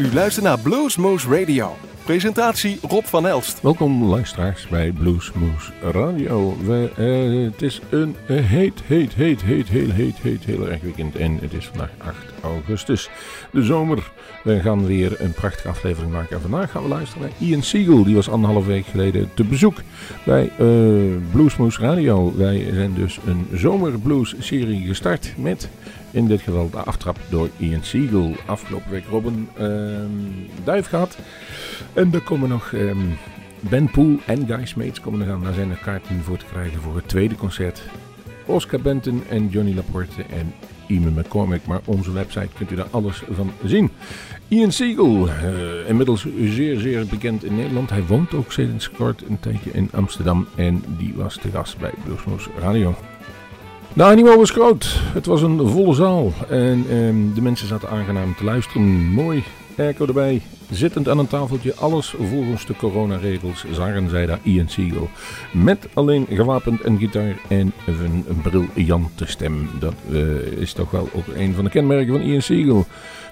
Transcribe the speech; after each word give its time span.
U 0.00 0.12
luistert 0.12 0.44
naar 0.44 0.58
Bluesmoose 0.58 1.38
Radio. 1.38 1.76
Presentatie 2.04 2.78
Rob 2.82 3.04
van 3.04 3.26
Elst. 3.26 3.62
Welkom 3.62 4.04
luisteraars 4.04 4.68
bij 4.68 4.92
Bluesmoose 4.92 5.72
Radio. 5.92 6.56
We, 6.64 6.90
uh, 6.98 7.52
het 7.52 7.62
is 7.62 7.80
een 7.90 8.16
heet, 8.26 8.82
heet, 8.84 9.14
heet, 9.14 9.42
heet, 9.42 9.68
heel 9.68 9.90
heet, 9.90 10.16
heet, 10.16 10.44
heel 10.44 10.68
erg 10.68 10.80
weekend. 10.80 11.16
En 11.16 11.38
het 11.40 11.52
is 11.52 11.66
vandaag 11.66 11.90
8 11.98 12.16
augustus, 12.42 13.10
de 13.52 13.62
zomer. 13.62 14.10
We 14.44 14.60
gaan 14.60 14.86
weer 14.86 15.20
een 15.20 15.32
prachtige 15.32 15.68
aflevering 15.68 16.12
maken. 16.12 16.36
En 16.36 16.42
vandaag 16.42 16.70
gaan 16.70 16.82
we 16.82 16.88
luisteren 16.88 17.22
naar 17.22 17.48
Ian 17.48 17.62
Siegel. 17.62 18.04
Die 18.04 18.14
was 18.14 18.30
anderhalf 18.30 18.66
week 18.66 18.86
geleden 18.86 19.30
te 19.34 19.44
bezoek 19.44 19.76
bij 20.24 20.50
uh, 20.60 21.16
Bluesmoose 21.30 21.80
Radio. 21.80 22.32
Wij 22.36 22.66
zijn 22.72 22.94
dus 22.94 23.18
een 23.26 23.46
zomerblues 23.52 24.34
serie 24.38 24.86
gestart 24.86 25.32
met 25.36 25.68
in 26.10 26.26
dit 26.26 26.40
geval 26.40 26.70
de 26.70 26.76
aftrap 26.76 27.18
door 27.28 27.48
Ian 27.56 27.84
Siegel. 27.84 28.34
Afgelopen 28.46 28.90
week 28.90 29.04
Robin 29.10 29.48
um, 29.60 30.48
Duif 30.64 30.86
gehad. 30.86 31.18
En 31.92 32.14
er 32.14 32.20
komen 32.20 32.48
nog 32.48 32.72
um, 32.72 33.18
Ben 33.60 33.90
Poel 33.90 34.18
en 34.26 34.46
Guy 34.46 34.66
Smeets 34.66 35.00
komen 35.00 35.26
er 35.26 35.32
aan. 35.32 35.42
Daar 35.42 35.54
zijn 35.54 35.70
er 35.70 36.00
voor 36.22 36.38
te 36.38 36.44
krijgen 36.44 36.80
voor 36.80 36.96
het 36.96 37.08
tweede 37.08 37.34
concert. 37.34 37.82
Oscar 38.46 38.80
Benton 38.80 39.22
en 39.28 39.48
Johnny 39.48 39.74
Laporte 39.74 40.22
en 40.30 40.54
Iman 40.86 41.12
McCormick. 41.12 41.66
Maar 41.66 41.80
onze 41.84 42.12
website 42.12 42.48
kunt 42.56 42.70
u 42.70 42.74
daar 42.74 42.90
alles 42.90 43.22
van 43.30 43.52
zien. 43.64 43.90
Ian 44.48 44.72
Siegel, 44.72 45.28
uh, 45.28 45.88
inmiddels 45.88 46.26
zeer 46.44 46.78
zeer 46.78 47.06
bekend 47.06 47.44
in 47.44 47.56
Nederland. 47.56 47.90
Hij 47.90 48.06
woont 48.06 48.34
ook 48.34 48.52
sinds 48.52 48.90
kort 48.90 49.22
een 49.28 49.40
tijdje 49.40 49.70
in 49.70 49.88
Amsterdam. 49.92 50.46
En 50.56 50.84
die 50.98 51.12
was 51.16 51.36
te 51.36 51.50
gast 51.50 51.78
bij 51.78 51.92
Bluesmoes 52.04 52.48
Radio. 52.58 52.96
De 53.92 54.04
animo 54.04 54.36
was 54.36 54.50
groot. 54.50 55.00
Het 55.12 55.26
was 55.26 55.42
een 55.42 55.68
volle 55.68 55.94
zaal. 55.94 56.32
En 56.48 56.84
ehm, 56.90 57.34
de 57.34 57.42
mensen 57.42 57.68
zaten 57.68 57.88
aangenaam 57.88 58.34
te 58.36 58.44
luisteren. 58.44 58.82
Mooi. 59.12 59.44
Airco 59.78 60.06
erbij. 60.06 60.42
Zittend 60.70 61.08
aan 61.08 61.18
een 61.18 61.26
tafeltje. 61.26 61.74
Alles 61.74 62.14
volgens 62.18 62.66
de 62.66 62.76
coronaregels. 62.76 63.64
Zagen 63.72 64.08
zij 64.08 64.26
daar 64.26 64.38
Ian 64.42 64.68
Siegel. 64.68 65.08
Met 65.52 65.88
alleen 65.94 66.26
gewapend 66.30 66.84
een 66.84 66.98
gitaar 66.98 67.36
en 67.48 67.72
een, 67.86 68.24
briljante 68.42 69.26
stem. 69.26 69.70
Dat 69.78 69.94
uh, 70.10 70.36
is 70.40 70.72
toch 70.72 70.90
wel 70.90 71.08
ook 71.14 71.26
een 71.34 71.54
van 71.54 71.64
de 71.64 71.70
kenmerken 71.70 72.12
van 72.12 72.22
Ian 72.22 72.42
Siegel. 72.42 72.86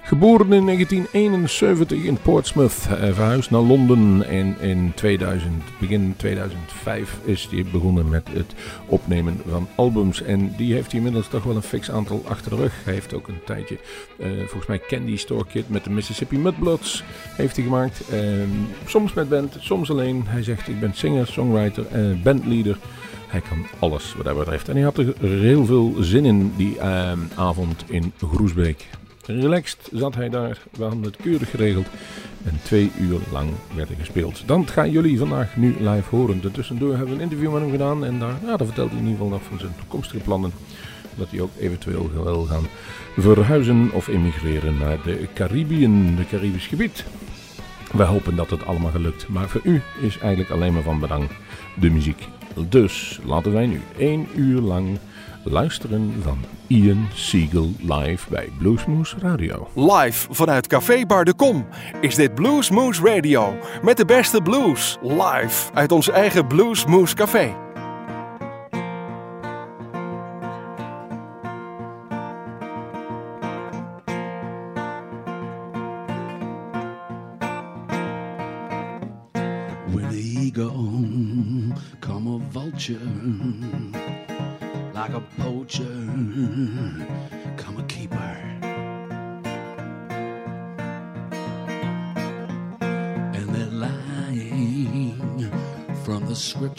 Geboren 0.09 0.53
in 0.53 0.65
1971 0.65 2.03
in 2.03 2.17
Portsmouth, 2.21 2.87
uh, 2.91 3.13
verhuisd 3.13 3.51
naar 3.51 3.61
Londen 3.61 4.27
en 4.27 4.59
in 4.59 4.91
2000, 4.95 5.63
begin 5.79 6.13
2005 6.17 7.19
is 7.23 7.47
hij 7.51 7.65
begonnen 7.71 8.09
met 8.09 8.27
het 8.31 8.53
opnemen 8.85 9.41
van 9.49 9.67
albums. 9.75 10.21
En 10.21 10.53
die 10.57 10.73
heeft 10.73 10.87
hij 10.87 10.97
inmiddels 10.97 11.27
toch 11.27 11.43
wel 11.43 11.55
een 11.55 11.61
fix 11.61 11.91
aantal 11.91 12.23
achter 12.27 12.51
de 12.51 12.57
rug. 12.57 12.73
Hij 12.83 12.93
heeft 12.93 13.13
ook 13.13 13.27
een 13.27 13.43
tijdje, 13.45 13.77
uh, 14.17 14.27
volgens 14.37 14.65
mij 14.65 14.81
Candy 14.87 15.17
Store 15.17 15.45
Kid 15.45 15.69
met 15.69 15.83
de 15.83 15.89
Mississippi 15.89 16.37
Mudbloods 16.37 17.03
heeft 17.35 17.55
hij 17.55 17.65
gemaakt. 17.65 18.01
Uh, 18.13 18.19
soms 18.85 19.13
met 19.13 19.29
band, 19.29 19.57
soms 19.59 19.91
alleen. 19.91 20.23
Hij 20.27 20.43
zegt 20.43 20.67
ik 20.67 20.79
ben 20.79 20.93
singer, 20.93 21.27
songwriter, 21.27 21.85
uh, 21.95 22.23
bandleader. 22.23 22.77
Hij 23.27 23.41
kan 23.41 23.65
alles 23.79 24.13
wat 24.15 24.25
dat 24.25 24.37
betreft. 24.37 24.69
En 24.69 24.75
hij 24.75 24.83
had 24.83 24.97
er 24.97 25.13
heel 25.21 25.65
veel 25.65 25.95
zin 25.99 26.25
in 26.25 26.53
die 26.55 26.75
uh, 26.75 27.11
avond 27.35 27.83
in 27.87 28.13
Groesbeek. 28.17 28.87
Relaxed 29.29 29.89
zat 29.91 30.15
hij 30.15 30.29
daar. 30.29 30.57
We 30.71 30.83
hadden 30.83 31.03
het 31.03 31.15
keurig 31.15 31.49
geregeld. 31.49 31.87
En 32.43 32.59
twee 32.63 32.91
uur 32.99 33.19
lang 33.31 33.49
werd 33.75 33.89
er 33.89 33.95
gespeeld. 33.95 34.43
Dan 34.45 34.67
gaan 34.67 34.91
jullie 34.91 35.17
vandaag 35.17 35.55
nu 35.55 35.75
live 35.79 36.15
horen. 36.15 36.51
Tussendoor 36.51 36.89
hebben 36.89 37.07
we 37.07 37.15
een 37.15 37.21
interview 37.21 37.51
met 37.51 37.61
hem 37.61 37.71
gedaan. 37.71 38.05
En 38.05 38.19
daar, 38.19 38.35
ja, 38.45 38.57
daar 38.57 38.67
vertelt 38.67 38.89
hij 38.89 38.99
in 38.99 39.05
ieder 39.05 39.17
geval 39.17 39.37
nog 39.37 39.43
van 39.43 39.59
zijn 39.59 39.75
toekomstige 39.77 40.23
plannen. 40.23 40.51
Dat 41.15 41.29
hij 41.29 41.41
ook 41.41 41.51
eventueel 41.59 42.11
wil 42.13 42.45
gaan 42.45 42.67
verhuizen 43.17 43.89
of 43.93 44.07
emigreren 44.07 44.77
naar 44.77 44.97
de 45.03 45.27
Caribbean, 45.33 46.15
de 46.15 46.27
Caribisch 46.27 46.67
gebied. 46.67 47.05
Wij 47.91 48.05
hopen 48.05 48.35
dat 48.35 48.49
het 48.49 48.65
allemaal 48.65 48.91
gelukt. 48.91 49.27
Maar 49.27 49.49
voor 49.49 49.61
u 49.63 49.81
is 50.01 50.17
eigenlijk 50.17 50.51
alleen 50.51 50.73
maar 50.73 50.83
van 50.83 50.99
belang 50.99 51.29
de 51.79 51.89
muziek. 51.89 52.27
Dus 52.69 53.19
laten 53.25 53.51
wij 53.51 53.65
nu 53.65 53.81
één 53.97 54.27
uur 54.35 54.61
lang 54.61 54.99
luisteren 55.49 56.13
van 56.21 56.37
Ian 56.67 57.07
Siegel 57.13 57.71
live 57.79 58.29
bij 58.29 58.49
Bluesmoose 58.57 59.15
Radio. 59.19 59.67
Live 59.75 60.27
vanuit 60.33 60.67
Café 60.67 61.05
Bar 61.05 61.25
de 61.25 61.33
Kom 61.33 61.67
is 62.01 62.15
dit 62.15 62.35
Bluesmoose 62.35 63.03
Radio 63.03 63.57
met 63.81 63.97
de 63.97 64.05
beste 64.05 64.41
blues 64.41 64.97
live 65.01 65.73
uit 65.73 65.91
ons 65.91 66.09
eigen 66.09 66.47
Bluesmoose 66.47 67.15
Café. 67.15 67.68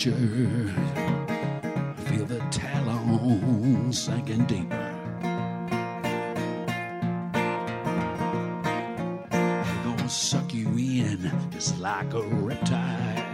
Scripture. 0.00 0.72
Feel 2.06 2.25
the 2.25 2.41
talons 2.50 4.03
sinking 4.03 4.47
deeper. 4.47 4.94
They're 9.31 9.84
gonna 9.84 10.09
suck 10.09 10.55
you 10.55 10.69
in 10.69 11.31
just 11.50 11.78
like 11.78 12.15
a 12.15 12.22
reptile. 12.22 13.27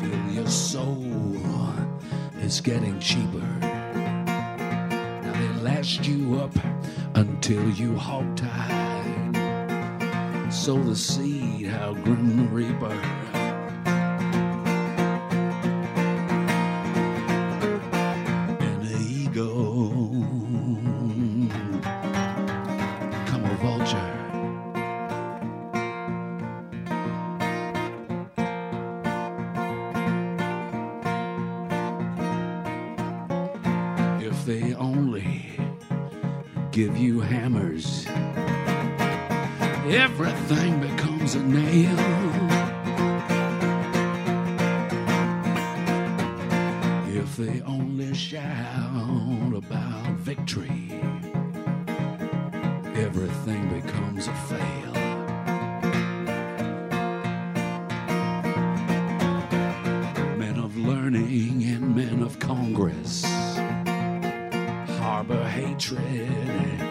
Feel 0.00 0.32
your 0.32 0.46
soul 0.46 1.04
is 2.40 2.60
getting 2.62 2.98
cheaper. 2.98 3.46
Now 3.60 5.32
they 5.32 5.48
last 5.60 6.06
you 6.06 6.40
up 6.40 6.54
until 7.14 7.68
you 7.70 7.94
hog 7.94 8.36
tied. 8.36 9.36
Sow 10.50 10.82
the 10.82 10.96
seed, 10.96 11.66
how 11.66 11.92
grim 11.92 12.36
the 12.36 12.44
reaper. 12.44 13.19
Everything 39.90 40.80
becomes 40.80 41.34
a 41.34 41.42
nail. 41.42 41.98
If 47.08 47.36
they 47.36 47.60
only 47.62 48.14
shout 48.14 49.52
about 49.54 50.12
victory, 50.14 50.92
everything 52.94 53.80
becomes 53.80 54.28
a 54.28 54.34
fail. 54.34 54.92
Men 60.38 60.58
of 60.58 60.76
learning 60.76 61.64
and 61.64 61.96
men 61.96 62.22
of 62.22 62.38
Congress 62.38 63.24
harbor 65.00 65.42
hatred 65.48 66.89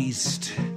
At 0.00 0.69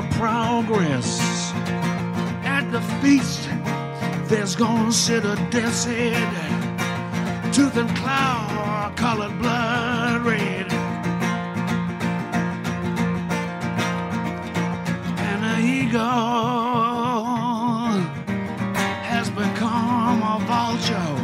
hamper 0.00 0.18
progress. 0.18 1.20
At 2.44 2.70
the 2.70 2.80
feast, 3.00 3.48
there's 4.28 4.56
gonna 4.56 4.92
sit 4.92 5.24
a 5.24 5.36
death's 5.50 5.84
head, 5.84 7.52
tooth 7.52 7.76
and 7.76 7.94
claw, 7.96 8.92
colored 8.96 9.38
blood 9.38 10.22
red. 10.22 10.72
And 15.18 15.44
an 15.44 15.62
eagle 15.62 16.00
has 19.02 19.30
become 19.30 20.22
a 20.22 20.38
vulture. 20.46 21.19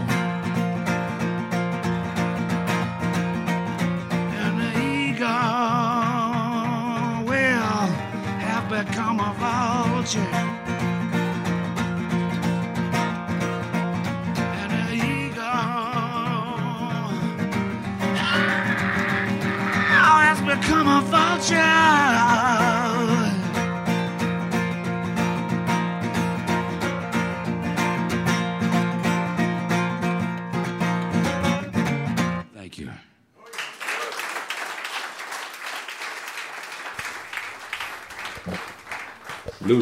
Vulture. 10.06 10.45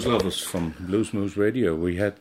Blues 0.04 0.12
lovers 0.12 0.40
from 0.42 0.74
Blues 0.80 1.14
Moose 1.14 1.34
Radio. 1.34 1.74
We 1.74 1.96
had 1.96 2.16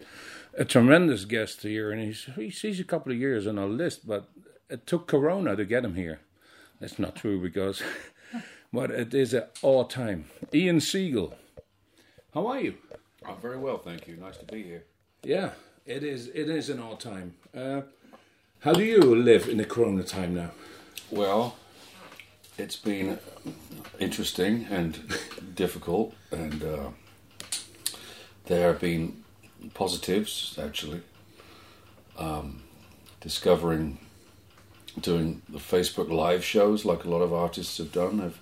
a 0.57 0.63
tremendous 0.63 1.25
guest 1.25 1.63
here, 1.63 1.91
and 1.91 2.01
he's, 2.01 2.29
he's 2.33 2.61
he's 2.61 2.79
a 2.79 2.85
couple 2.85 3.11
of 3.11 3.17
years 3.17 3.45
on 3.45 3.59
our 3.59 3.67
list, 3.67 4.07
but 4.07 4.29
it 4.69 4.87
took 4.87 5.05
Corona 5.05 5.57
to 5.57 5.65
get 5.65 5.83
him 5.83 5.95
here. 5.95 6.21
That's 6.79 6.97
not 6.97 7.17
true 7.17 7.41
because, 7.41 7.83
but 8.73 8.89
it 8.89 9.13
is 9.13 9.33
an 9.33 9.43
all 9.61 9.83
time. 9.83 10.29
Ian 10.53 10.79
Siegel, 10.79 11.35
how 12.33 12.47
are 12.47 12.61
you? 12.61 12.75
I'm 13.25 13.35
very 13.41 13.57
well, 13.57 13.79
thank 13.79 14.07
you. 14.07 14.15
Nice 14.15 14.37
to 14.37 14.45
be 14.45 14.63
here. 14.63 14.85
Yeah, 15.21 15.49
it 15.85 16.05
is. 16.05 16.27
It 16.27 16.49
is 16.49 16.69
an 16.69 16.79
all 16.79 16.95
time. 16.95 17.33
Uh, 17.53 17.81
how 18.61 18.71
do 18.71 18.85
you 18.85 19.13
live 19.13 19.49
in 19.49 19.57
the 19.57 19.65
Corona 19.65 20.03
time 20.03 20.35
now? 20.35 20.51
Well, 21.11 21.57
it's 22.57 22.77
been 22.77 23.19
interesting 23.99 24.67
and 24.69 25.01
difficult, 25.55 26.13
and 26.31 26.63
uh, 26.63 26.89
there 28.45 28.67
have 28.67 28.79
been 28.79 29.23
positives 29.73 30.57
actually. 30.61 31.01
Um, 32.17 32.61
discovering 33.21 33.97
doing 34.99 35.41
the 35.49 35.57
Facebook 35.57 36.09
live 36.11 36.43
shows, 36.43 36.85
like 36.85 37.03
a 37.03 37.09
lot 37.09 37.21
of 37.21 37.33
artists 37.33 37.77
have 37.77 37.91
done, 37.91 38.19
have 38.19 38.37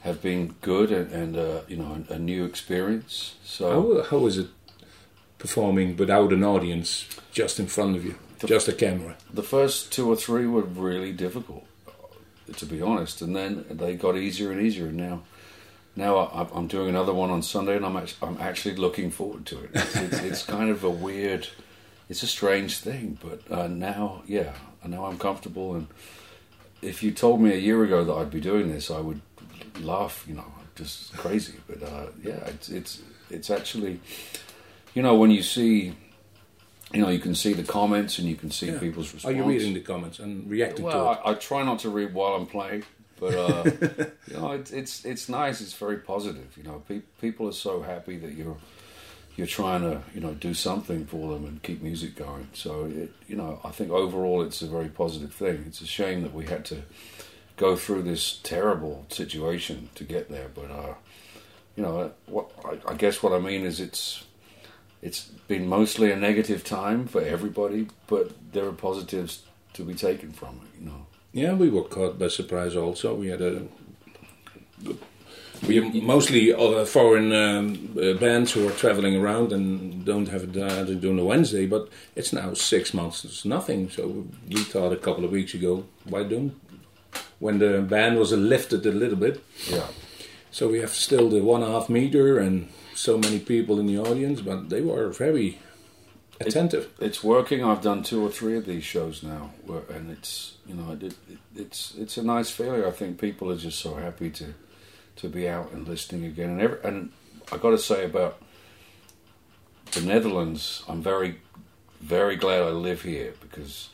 have 0.00 0.22
been 0.22 0.54
good 0.60 0.92
and, 0.92 1.10
and 1.12 1.36
uh, 1.36 1.60
you 1.68 1.76
know 1.76 2.04
a, 2.08 2.14
a 2.14 2.18
new 2.18 2.44
experience. 2.44 3.36
So 3.44 3.70
How 3.70 4.02
how 4.18 4.26
is 4.26 4.38
it 4.38 4.48
performing 5.38 5.96
without 5.96 6.32
an 6.32 6.44
audience, 6.44 7.06
just 7.32 7.58
in 7.60 7.66
front 7.66 7.96
of 7.96 8.04
you, 8.04 8.14
just 8.46 8.68
a 8.68 8.72
camera? 8.72 9.16
the 9.32 9.42
first 9.42 9.92
two 9.92 10.08
or 10.08 10.16
three 10.16 10.46
were 10.46 10.62
really 10.62 11.12
difficult, 11.12 11.66
to 12.56 12.66
be 12.66 12.80
honest, 12.80 13.20
and 13.20 13.34
then 13.34 13.64
they 13.70 13.96
got 13.96 14.16
easier 14.16 14.52
and 14.52 14.60
easier. 14.60 14.86
And 14.86 14.96
now, 14.96 15.22
now 15.96 16.18
I, 16.18 16.46
I'm 16.54 16.66
doing 16.66 16.90
another 16.90 17.14
one 17.14 17.30
on 17.30 17.42
Sunday, 17.42 17.76
and 17.76 17.84
I'm 17.84 17.96
actually, 17.96 18.28
I'm 18.28 18.38
actually 18.38 18.76
looking 18.76 19.10
forward 19.10 19.46
to 19.46 19.64
it. 19.64 19.70
It's, 19.72 19.96
it's, 19.96 20.20
it's 20.20 20.42
kind 20.46 20.70
of 20.70 20.84
a 20.84 20.90
weird, 20.90 21.48
it's 22.08 22.22
a 22.22 22.26
strange 22.26 22.78
thing, 22.78 23.18
but 23.22 23.50
uh, 23.50 23.66
now, 23.66 24.22
yeah, 24.26 24.52
now 24.86 25.06
I'm 25.06 25.18
comfortable. 25.18 25.74
And 25.74 25.88
if 26.82 27.02
you 27.02 27.10
told 27.10 27.40
me 27.40 27.52
a 27.52 27.58
year 27.58 27.82
ago 27.82 28.04
that 28.04 28.12
I'd 28.12 28.30
be 28.30 28.40
doing 28.40 28.70
this, 28.70 28.90
I 28.90 29.00
would 29.00 29.22
laugh, 29.80 30.24
you 30.28 30.34
know, 30.34 30.44
just 30.74 31.16
crazy. 31.16 31.54
But 31.66 31.82
uh, 31.82 32.06
yeah, 32.22 32.44
it's 32.46 32.68
it's 32.68 33.02
it's 33.30 33.50
actually, 33.50 34.00
you 34.94 35.02
know, 35.02 35.14
when 35.16 35.30
you 35.30 35.42
see. 35.42 35.94
You 36.92 37.02
know, 37.02 37.08
you 37.08 37.18
can 37.18 37.34
see 37.34 37.52
the 37.52 37.64
comments 37.64 38.20
and 38.20 38.28
you 38.28 38.36
can 38.36 38.52
see 38.52 38.70
people's 38.70 39.12
response. 39.12 39.24
Are 39.24 39.36
you 39.36 39.42
reading 39.42 39.74
the 39.74 39.80
comments 39.80 40.20
and 40.20 40.48
reacting 40.48 40.84
to 40.84 40.90
it? 40.90 40.94
Well, 40.94 41.20
I, 41.24 41.32
I 41.32 41.34
try 41.34 41.64
not 41.64 41.80
to 41.80 41.90
read 41.90 42.14
while 42.14 42.34
I'm 42.34 42.46
playing, 42.46 42.84
but 43.18 43.34
uh, 43.34 43.64
you 44.28 44.36
know, 44.36 44.52
it's 44.52 44.70
it's 44.70 45.04
it's 45.04 45.28
nice. 45.28 45.60
It's 45.60 45.74
very 45.74 45.98
positive. 45.98 46.56
You 46.56 46.64
know, 46.64 46.82
pe- 46.88 47.02
people 47.20 47.48
are 47.48 47.52
so 47.52 47.82
happy 47.82 48.16
that 48.18 48.34
you're 48.34 48.56
you're 49.36 49.46
trying 49.46 49.82
to 49.82 50.02
you 50.14 50.20
know 50.20 50.34
do 50.34 50.54
something 50.54 51.06
for 51.06 51.32
them 51.32 51.44
and 51.44 51.62
keep 51.62 51.82
music 51.82 52.16
going. 52.16 52.48
So 52.52 52.84
it, 52.84 53.12
you 53.28 53.36
know, 53.36 53.60
I 53.64 53.70
think 53.70 53.90
overall 53.90 54.42
it's 54.42 54.62
a 54.62 54.66
very 54.66 54.88
positive 54.88 55.32
thing. 55.32 55.64
It's 55.66 55.80
a 55.80 55.86
shame 55.86 56.22
that 56.22 56.34
we 56.34 56.46
had 56.46 56.64
to 56.66 56.82
go 57.56 57.76
through 57.76 58.02
this 58.02 58.38
terrible 58.42 59.06
situation 59.08 59.88
to 59.94 60.04
get 60.04 60.30
there, 60.30 60.48
but 60.54 60.70
uh, 60.70 60.94
you 61.74 61.82
know, 61.82 62.12
what 62.26 62.50
I, 62.64 62.92
I 62.92 62.94
guess 62.94 63.22
what 63.22 63.32
I 63.32 63.38
mean 63.38 63.64
is 63.64 63.80
it's 63.80 64.24
it's 65.02 65.24
been 65.48 65.68
mostly 65.68 66.10
a 66.10 66.16
negative 66.16 66.64
time 66.64 67.06
for 67.06 67.20
everybody, 67.22 67.88
but 68.06 68.32
there 68.52 68.66
are 68.66 68.72
positives 68.72 69.42
to 69.74 69.84
be 69.84 69.94
taken 69.94 70.32
from 70.32 70.60
it. 70.64 70.80
You 70.80 70.86
know. 70.86 71.05
Yeah, 71.36 71.52
we 71.52 71.68
were 71.68 71.82
caught 71.82 72.18
by 72.18 72.28
surprise. 72.28 72.74
Also, 72.74 73.14
we 73.14 73.26
had 73.28 73.42
a 73.42 73.62
we 75.68 75.76
have 75.76 75.94
mostly 75.94 76.50
foreign 76.86 77.30
um, 77.30 77.94
uh, 78.00 78.14
bands 78.14 78.52
who 78.52 78.66
are 78.66 78.72
traveling 78.72 79.16
around 79.16 79.52
and 79.52 80.02
don't 80.02 80.28
have 80.28 80.44
it 80.44 80.56
uh, 80.56 80.86
to 80.86 80.94
do 80.94 81.10
on 81.10 81.18
a 81.18 81.24
Wednesday. 81.24 81.66
But 81.66 81.90
it's 82.14 82.32
now 82.32 82.54
six 82.54 82.94
months. 82.94 83.22
It's 83.22 83.44
nothing. 83.44 83.90
So 83.90 84.24
we 84.48 84.64
thought 84.64 84.94
a 84.94 84.96
couple 84.96 85.26
of 85.26 85.30
weeks 85.30 85.52
ago, 85.52 85.84
why 86.04 86.22
don't 86.22 86.58
when 87.38 87.58
the 87.58 87.82
ban 87.82 88.18
was 88.18 88.32
lifted 88.32 88.86
a 88.86 88.92
little 88.92 89.18
bit? 89.18 89.44
Yeah. 89.68 89.88
So 90.50 90.68
we 90.68 90.80
have 90.80 90.94
still 90.94 91.28
the 91.28 91.42
one 91.42 91.62
and 91.62 91.70
a 91.70 91.74
half 91.74 91.90
meter 91.90 92.38
and 92.38 92.70
so 92.94 93.18
many 93.18 93.40
people 93.40 93.78
in 93.78 93.86
the 93.86 93.98
audience, 93.98 94.40
but 94.40 94.70
they 94.70 94.80
were 94.80 95.10
very 95.10 95.58
attentive. 96.40 96.90
It's 97.00 97.22
working. 97.22 97.64
I've 97.64 97.82
done 97.82 98.02
two 98.02 98.24
or 98.24 98.30
three 98.30 98.56
of 98.56 98.66
these 98.66 98.84
shows 98.84 99.22
now, 99.22 99.50
where, 99.64 99.82
and 99.90 100.10
it's 100.10 100.56
you 100.66 100.74
know 100.74 100.92
it, 100.92 101.02
it, 101.02 101.38
it's 101.54 101.94
it's 101.96 102.16
a 102.16 102.22
nice 102.22 102.50
feeling. 102.50 102.84
I 102.84 102.90
think 102.90 103.20
people 103.20 103.50
are 103.50 103.56
just 103.56 103.78
so 103.80 103.94
happy 103.94 104.30
to 104.30 104.54
to 105.16 105.28
be 105.28 105.48
out 105.48 105.72
and 105.72 105.86
listening 105.86 106.24
again. 106.24 106.50
And 106.50 106.60
every, 106.60 106.78
and 106.84 107.12
I 107.52 107.56
got 107.56 107.70
to 107.70 107.78
say 107.78 108.04
about 108.04 108.40
the 109.92 110.00
Netherlands, 110.00 110.82
I'm 110.88 111.02
very 111.02 111.40
very 112.00 112.36
glad 112.36 112.62
I 112.62 112.70
live 112.70 113.02
here 113.02 113.34
because 113.40 113.90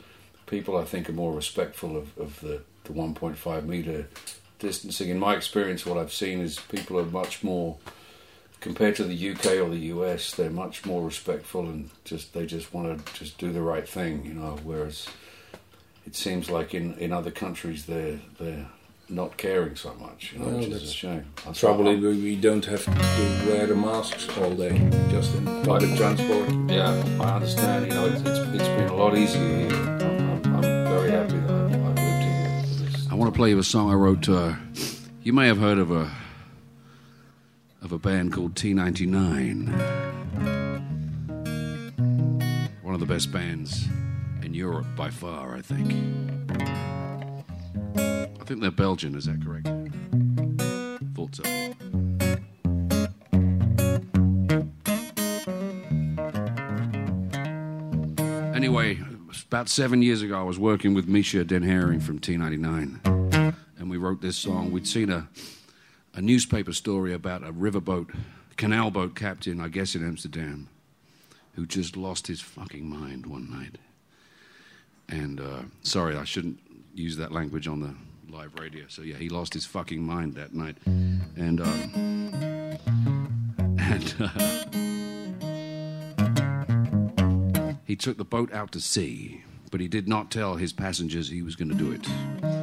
people 0.46 0.76
I 0.76 0.84
think 0.84 1.08
are 1.08 1.14
more 1.14 1.32
respectful 1.32 1.96
of, 1.96 2.16
of 2.18 2.40
the 2.40 2.62
the 2.84 2.92
1.5 2.92 3.64
meter 3.64 4.08
distancing. 4.58 5.08
In 5.08 5.18
my 5.18 5.34
experience, 5.34 5.86
what 5.86 5.98
I've 5.98 6.12
seen 6.12 6.40
is 6.40 6.58
people 6.58 6.98
are 6.98 7.04
much 7.04 7.44
more 7.44 7.76
compared 8.62 8.96
to 8.96 9.04
the 9.04 9.30
UK 9.32 9.46
or 9.62 9.68
the 9.68 9.90
US, 9.94 10.32
they're 10.34 10.48
much 10.50 10.86
more 10.86 11.04
respectful 11.04 11.62
and 11.66 11.90
just 12.04 12.32
they 12.32 12.46
just 12.46 12.72
want 12.72 13.04
to 13.06 13.14
just 13.14 13.36
do 13.36 13.52
the 13.52 13.60
right 13.60 13.86
thing, 13.86 14.24
you 14.24 14.32
know. 14.32 14.56
Whereas 14.64 15.06
it 16.06 16.14
seems 16.16 16.48
like 16.48 16.72
in, 16.72 16.94
in 16.94 17.12
other 17.12 17.30
countries 17.30 17.84
they're 17.86 18.18
they're 18.40 18.66
not 19.08 19.36
caring 19.36 19.76
so 19.76 19.92
much, 19.94 20.32
you 20.32 20.38
know, 20.38 20.46
Well, 20.46 20.58
which 20.58 20.68
is 20.68 20.82
a 20.84 20.92
shame. 20.92 21.24
That's 21.44 21.60
Trouble 21.60 21.84
why 21.84 21.90
is 21.92 22.00
we 22.00 22.22
we 22.22 22.36
don't 22.36 22.64
have 22.64 22.84
to 22.84 23.50
wear 23.50 23.66
the 23.66 23.74
masks 23.74 24.26
all 24.38 24.54
day, 24.54 24.78
just 25.10 25.34
in 25.34 25.44
public 25.64 25.94
transport. 25.96 26.48
I'm- 26.48 26.68
yeah, 26.70 27.04
I 27.20 27.34
understand. 27.34 27.86
You 27.86 27.92
know, 27.92 28.06
it's, 28.06 28.20
it's, 28.22 28.38
it's 28.56 28.68
been 28.78 28.88
a 28.88 28.96
lot 28.96 29.18
easier 29.18 29.68
here. 29.68 29.72
I'm, 29.76 30.46
I'm, 30.46 30.54
I'm 30.54 30.62
very 30.62 31.10
happy 31.10 31.36
that 31.38 31.50
I've, 31.50 31.74
I've 31.74 32.04
lived 32.06 32.22
here. 32.22 33.08
I 33.10 33.14
want 33.14 33.34
to 33.34 33.36
play 33.36 33.50
you 33.50 33.58
a 33.58 33.64
song 33.64 33.90
I 33.90 33.94
wrote. 33.94 34.26
Uh, 34.28 34.54
you 35.22 35.32
may 35.34 35.46
have 35.48 35.58
heard 35.58 35.78
of 35.78 35.90
a 35.90 36.10
of 37.82 37.92
a 37.92 37.98
band 37.98 38.32
called 38.32 38.54
T99. 38.54 39.68
One 42.82 42.94
of 42.94 43.00
the 43.00 43.06
best 43.06 43.32
bands 43.32 43.86
in 44.42 44.54
Europe 44.54 44.86
by 44.96 45.10
far, 45.10 45.56
I 45.56 45.62
think. 45.62 45.92
I 47.96 48.44
think 48.44 48.60
they're 48.60 48.70
Belgian. 48.70 49.14
Is 49.14 49.26
that 49.26 49.42
correct? 49.44 49.68
Thought 51.14 51.36
so. 51.36 51.42
Anyway, 58.54 58.98
about 59.48 59.68
seven 59.68 60.02
years 60.02 60.22
ago, 60.22 60.38
I 60.38 60.44
was 60.44 60.58
working 60.58 60.94
with 60.94 61.08
Misha 61.08 61.44
Den 61.44 61.62
Herring 61.62 62.00
from 62.00 62.18
T99, 62.20 63.54
and 63.78 63.90
we 63.90 63.96
wrote 63.96 64.20
this 64.20 64.36
song. 64.36 64.70
We'd 64.70 64.86
seen 64.86 65.10
a, 65.10 65.28
a 66.14 66.20
newspaper 66.20 66.72
story 66.72 67.12
about 67.12 67.42
a 67.42 67.52
riverboat, 67.52 68.14
canal 68.56 68.90
boat 68.90 69.14
captain, 69.14 69.60
I 69.60 69.68
guess 69.68 69.94
in 69.94 70.06
Amsterdam, 70.06 70.68
who 71.54 71.66
just 71.66 71.96
lost 71.96 72.26
his 72.26 72.40
fucking 72.40 72.88
mind 72.88 73.26
one 73.26 73.50
night. 73.50 73.78
And 75.08 75.40
uh, 75.40 75.62
sorry, 75.82 76.16
I 76.16 76.24
shouldn't 76.24 76.58
use 76.94 77.16
that 77.16 77.32
language 77.32 77.66
on 77.66 77.80
the 77.80 77.94
live 78.30 78.54
radio. 78.58 78.84
So 78.88 79.02
yeah, 79.02 79.16
he 79.16 79.28
lost 79.28 79.54
his 79.54 79.66
fucking 79.66 80.02
mind 80.02 80.34
that 80.34 80.54
night, 80.54 80.76
and 80.86 81.60
um, 81.60 81.68
and 83.78 84.14
uh, 84.20 84.28
he 87.84 87.96
took 87.96 88.16
the 88.16 88.24
boat 88.24 88.52
out 88.52 88.72
to 88.72 88.80
sea, 88.80 89.44
but 89.70 89.80
he 89.80 89.88
did 89.88 90.08
not 90.08 90.30
tell 90.30 90.56
his 90.56 90.72
passengers 90.72 91.28
he 91.28 91.42
was 91.42 91.56
going 91.56 91.68
to 91.68 91.74
do 91.74 91.92
it. 91.92 92.61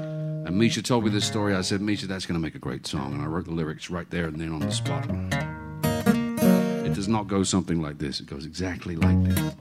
And 0.50 0.58
Misha 0.58 0.82
told 0.82 1.04
me 1.04 1.12
this 1.12 1.26
story. 1.26 1.54
I 1.54 1.62
said, 1.62 1.80
Misha, 1.80 2.08
that's 2.08 2.26
going 2.26 2.34
to 2.34 2.42
make 2.42 2.56
a 2.56 2.60
great 2.60 2.88
song, 2.88 3.14
and 3.14 3.22
I 3.22 3.28
wrote 3.28 3.46
the 3.46 3.52
lyrics 3.52 3.92
right 3.92 4.10
there 4.10 4.26
and 4.26 4.42
then 4.42 4.52
on 4.52 4.62
the 4.62 4.72
spot. 4.72 5.08
It 6.84 6.96
does 6.96 7.08
not 7.08 7.28
go 7.28 7.44
something 7.44 7.80
like 7.84 8.00
this. 8.00 8.20
It 8.20 8.26
goes 8.26 8.48
exactly 8.48 8.96
like 8.96 9.24
this. 9.26 9.54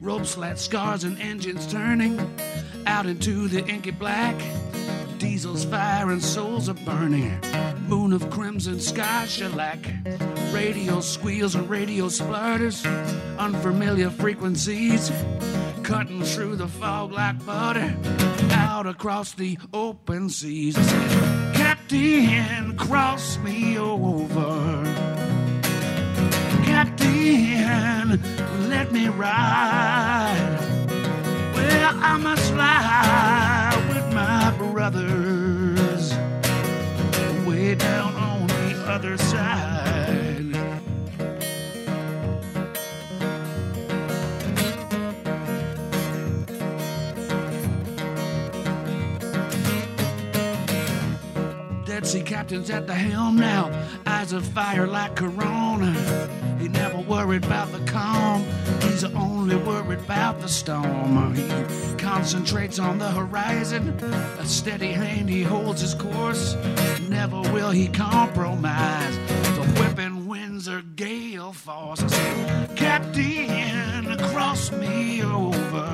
Rope 0.00 0.24
slat 0.24 0.60
scars 0.60 1.02
and 1.02 1.18
engines 1.18 1.66
turning 1.66 2.16
out 2.86 3.06
into 3.06 3.48
the 3.48 3.66
inky 3.66 3.90
black. 3.90 4.40
Diesels 5.24 5.64
firing, 5.64 6.20
souls 6.20 6.68
are 6.68 6.74
burning. 6.84 7.40
Moon 7.88 8.12
of 8.12 8.28
crimson 8.28 8.78
sky 8.78 9.24
shellac. 9.24 9.78
Radio 10.52 11.00
squeals 11.00 11.54
and 11.54 11.68
radio 11.70 12.10
splutters. 12.10 12.84
Unfamiliar 13.38 14.10
frequencies 14.10 15.10
cutting 15.82 16.22
through 16.22 16.56
the 16.56 16.68
fog 16.68 17.12
like 17.12 17.42
butter. 17.46 17.96
Out 18.50 18.86
across 18.86 19.32
the 19.32 19.58
open 19.72 20.28
seas. 20.28 20.76
Captain, 21.54 22.76
cross 22.76 23.38
me 23.38 23.78
over. 23.78 24.84
Captain, 26.64 28.20
let 28.68 28.92
me 28.92 29.08
ride. 29.08 30.58
Well, 31.54 31.94
I 32.02 32.18
must 32.18 32.52
fly 32.52 33.13
brothers 34.90 36.12
way 37.46 37.74
down 37.74 38.14
on 38.16 38.46
the 38.46 38.84
other 38.86 39.16
side. 39.16 40.52
Dead 51.86 52.06
Sea 52.06 52.22
captain's 52.22 52.68
at 52.68 52.86
the 52.86 52.92
helm 52.92 53.36
now, 53.36 53.70
eyes 54.04 54.34
of 54.34 54.44
fire 54.48 54.86
like 54.86 55.16
Corona. 55.16 55.94
He 56.60 56.68
never 56.68 56.98
worried 56.98 57.46
about 57.46 57.72
the 57.72 57.80
calm, 57.90 58.44
he's 58.94 59.04
only 59.04 59.56
worried 59.56 59.98
about 59.98 60.40
the 60.40 60.48
storm. 60.48 61.34
He 61.34 61.96
concentrates 61.96 62.78
on 62.78 62.98
the 62.98 63.10
horizon, 63.10 63.88
a 64.38 64.46
steady 64.46 64.92
hand 64.92 65.28
he 65.28 65.42
holds 65.42 65.80
his 65.80 65.94
course. 65.94 66.54
Never 67.08 67.40
will 67.40 67.70
he 67.70 67.88
compromise. 67.88 69.16
The 69.58 69.64
whipping 69.78 70.28
winds 70.28 70.68
are 70.68 70.82
gale 70.94 71.52
force. 71.52 72.02
I 72.02 72.06
say, 72.06 72.68
Captain, 72.76 74.16
cross 74.30 74.70
me 74.70 75.24
over. 75.24 75.88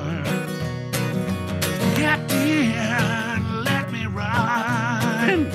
Captain, 1.95 3.63
let 3.63 3.91
me 3.91 4.05
ride. 4.05 5.47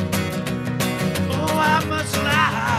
Oh, 1.30 1.58
I 1.58 1.84
must 1.88 2.16
lie 2.16 2.75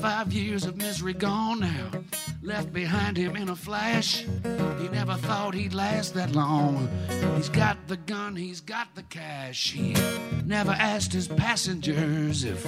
Twenty-five 0.00 0.32
years 0.32 0.64
of 0.64 0.78
misery 0.78 1.12
gone 1.12 1.60
now, 1.60 1.90
left 2.42 2.72
behind 2.72 3.18
him 3.18 3.36
in 3.36 3.50
a 3.50 3.54
flash. 3.54 4.24
He 4.80 4.88
never 4.88 5.12
thought 5.12 5.52
he'd 5.52 5.74
last 5.74 6.14
that 6.14 6.34
long. 6.34 6.88
He's 7.36 7.50
got 7.50 7.76
the 7.86 7.98
gun, 7.98 8.34
he's 8.34 8.62
got 8.62 8.94
the 8.94 9.02
cash. 9.02 9.72
He 9.72 9.94
never 10.46 10.70
asked 10.70 11.12
his 11.12 11.28
passengers 11.28 12.44
if 12.44 12.66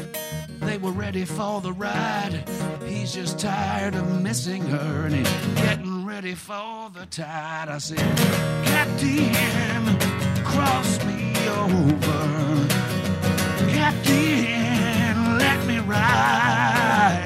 they 0.60 0.76
were 0.76 0.90
ready 0.92 1.24
for 1.24 1.62
the 1.62 1.72
ride. 1.72 2.44
He's 2.84 3.14
just 3.14 3.38
tired 3.38 3.94
of 3.94 4.20
missing 4.20 4.66
her 4.66 5.06
and 5.06 5.14
he's 5.14 5.30
getting 5.54 6.04
ready 6.04 6.34
for 6.34 6.90
the 6.90 7.06
tide. 7.06 7.70
I 7.70 7.78
said, 7.78 7.96
Captain, 8.66 9.98
cross 10.44 11.02
me 11.06 11.34
over. 11.48 12.68
Captain, 13.72 15.38
let 15.38 15.66
me 15.66 15.78
ride. 15.78 17.21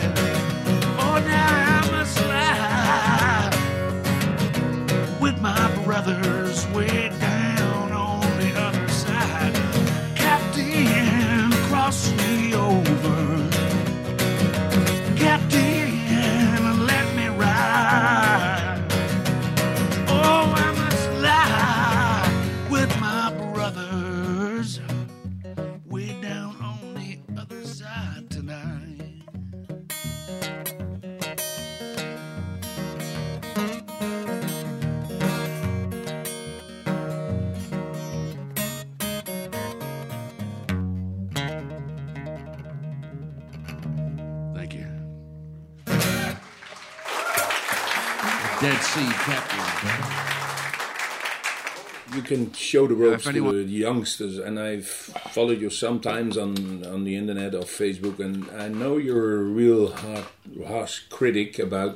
Show 52.66 52.86
the 52.86 52.94
ropes 52.94 53.22
if 53.22 53.28
anyone- 53.28 53.54
to 53.54 53.64
the 53.64 53.72
youngsters, 53.88 54.38
and 54.38 54.58
I've 54.58 54.86
followed 55.34 55.60
you 55.60 55.70
sometimes 55.70 56.36
on 56.36 56.84
on 56.94 57.04
the 57.04 57.14
internet 57.16 57.54
or 57.54 57.64
Facebook, 57.82 58.18
and 58.26 58.36
I 58.64 58.68
know 58.68 58.96
you're 59.06 59.34
a 59.42 59.44
real 59.62 59.82
hard, 60.02 60.26
harsh 60.66 60.96
critic 61.08 61.58
about 61.58 61.94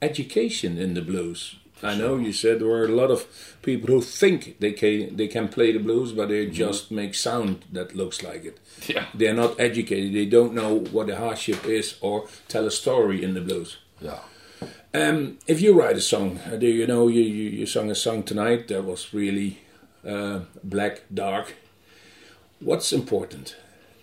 education 0.00 0.78
in 0.78 0.94
the 0.94 1.02
blues. 1.02 1.56
I 1.82 1.94
know 1.96 2.16
you 2.16 2.32
said 2.32 2.60
there 2.60 2.68
were 2.68 2.86
a 2.86 3.00
lot 3.02 3.10
of 3.10 3.26
people 3.62 3.88
who 3.94 4.00
think 4.00 4.56
they 4.60 4.72
can 4.72 5.16
they 5.16 5.28
can 5.28 5.48
play 5.48 5.72
the 5.72 5.78
blues, 5.78 6.12
but 6.12 6.28
they 6.28 6.46
just 6.46 6.90
make 6.90 7.14
sound 7.14 7.64
that 7.72 7.94
looks 7.94 8.22
like 8.22 8.44
it. 8.44 8.56
Yeah. 8.86 9.06
They're 9.12 9.34
not 9.34 9.58
educated. 9.60 10.14
They 10.14 10.26
don't 10.26 10.54
know 10.54 10.78
what 10.92 11.06
the 11.08 11.16
hardship 11.16 11.66
is 11.66 11.96
or 12.00 12.28
tell 12.48 12.66
a 12.66 12.70
story 12.70 13.22
in 13.22 13.34
the 13.34 13.40
blues. 13.40 13.76
Yeah. 14.00 14.20
Um, 14.94 15.38
if 15.46 15.60
you 15.60 15.78
write 15.78 15.96
a 15.96 16.00
song, 16.00 16.38
uh, 16.46 16.56
do 16.56 16.66
you 16.66 16.86
know 16.86 17.08
you, 17.08 17.22
you, 17.22 17.50
you 17.50 17.66
sung 17.66 17.90
a 17.90 17.94
song 17.96 18.22
tonight 18.22 18.68
that 18.68 18.84
was 18.84 19.12
really 19.12 19.58
uh, 20.06 20.40
black, 20.62 21.02
dark? 21.12 21.54
What's 22.60 22.92
important? 22.92 23.56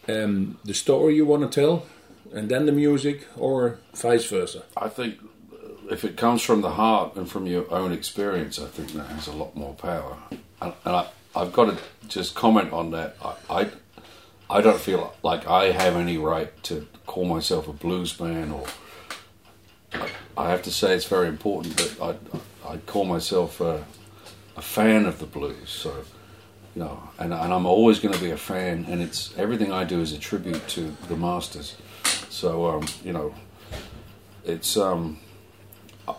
Um, 0.07 0.57
the 0.65 0.73
story 0.73 1.15
you 1.15 1.25
want 1.25 1.51
to 1.51 1.61
tell, 1.61 1.85
and 2.33 2.49
then 2.49 2.65
the 2.65 2.71
music, 2.71 3.27
or 3.37 3.79
vice 3.93 4.25
versa? 4.25 4.63
I 4.75 4.89
think 4.89 5.15
uh, 5.53 5.91
if 5.91 6.03
it 6.03 6.17
comes 6.17 6.41
from 6.41 6.61
the 6.61 6.71
heart 6.71 7.15
and 7.15 7.29
from 7.29 7.45
your 7.47 7.71
own 7.71 7.91
experience, 7.91 8.59
I 8.59 8.67
think 8.67 8.93
that 8.93 9.07
has 9.07 9.27
a 9.27 9.33
lot 9.33 9.55
more 9.55 9.73
power. 9.73 10.17
And, 10.61 10.73
and 10.85 10.95
I, 10.95 11.07
I've 11.35 11.53
got 11.53 11.65
to 11.65 11.77
just 12.07 12.35
comment 12.35 12.73
on 12.73 12.91
that. 12.91 13.15
I, 13.23 13.35
I, 13.49 13.69
I 14.49 14.61
don't 14.61 14.79
feel 14.79 15.13
like 15.23 15.47
I 15.47 15.71
have 15.71 15.95
any 15.95 16.17
right 16.17 16.51
to 16.63 16.87
call 17.05 17.25
myself 17.25 17.67
a 17.67 17.73
blues 17.73 18.19
man, 18.19 18.51
or 18.51 18.65
I 20.37 20.49
have 20.49 20.61
to 20.63 20.71
say 20.71 20.93
it's 20.93 21.05
very 21.05 21.27
important 21.27 21.77
that 21.77 22.01
I, 22.01 22.73
I 22.73 22.77
call 22.77 23.05
myself 23.05 23.61
a, 23.61 23.85
a 24.55 24.61
fan 24.61 25.05
of 25.05 25.19
the 25.19 25.25
blues. 25.25 25.69
So, 25.69 25.89
you 26.75 26.83
know, 26.83 27.09
and, 27.19 27.33
and 27.33 27.53
I'm 27.53 27.65
always 27.65 27.99
going 27.99 28.13
to 28.13 28.19
be 28.19 28.31
a 28.31 28.37
fan, 28.37 28.85
and 28.89 29.01
it's 29.01 29.37
everything 29.37 29.71
I 29.71 29.83
do 29.83 30.01
is 30.01 30.13
a 30.13 30.17
tribute 30.17 30.67
to 30.69 30.95
the 31.07 31.15
masters. 31.15 31.75
So, 32.29 32.67
um, 32.67 32.85
you 33.03 33.13
know, 33.13 33.33
it's 34.45 34.77
um, 34.77 35.19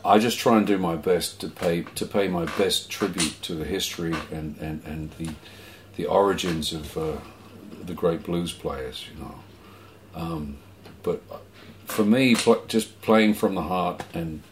I 0.04 0.18
just 0.18 0.38
try 0.38 0.56
and 0.56 0.66
do 0.66 0.78
my 0.78 0.96
best 0.96 1.40
to 1.40 1.48
pay 1.48 1.82
to 1.82 2.06
pay 2.06 2.28
my 2.28 2.44
best 2.44 2.90
tribute 2.90 3.40
to 3.42 3.54
the 3.54 3.64
history 3.64 4.14
and, 4.30 4.56
and, 4.58 4.84
and 4.84 5.10
the 5.12 5.30
the 5.96 6.06
origins 6.06 6.72
of 6.72 6.96
uh, 6.96 7.16
the 7.84 7.94
great 7.94 8.22
blues 8.22 8.52
players, 8.52 9.06
you 9.12 9.22
know. 9.22 9.34
Um, 10.14 10.58
but 11.02 11.22
for 11.86 12.04
me, 12.04 12.34
just 12.68 13.00
playing 13.02 13.34
from 13.34 13.54
the 13.54 13.62
heart 13.62 14.04
and 14.14 14.42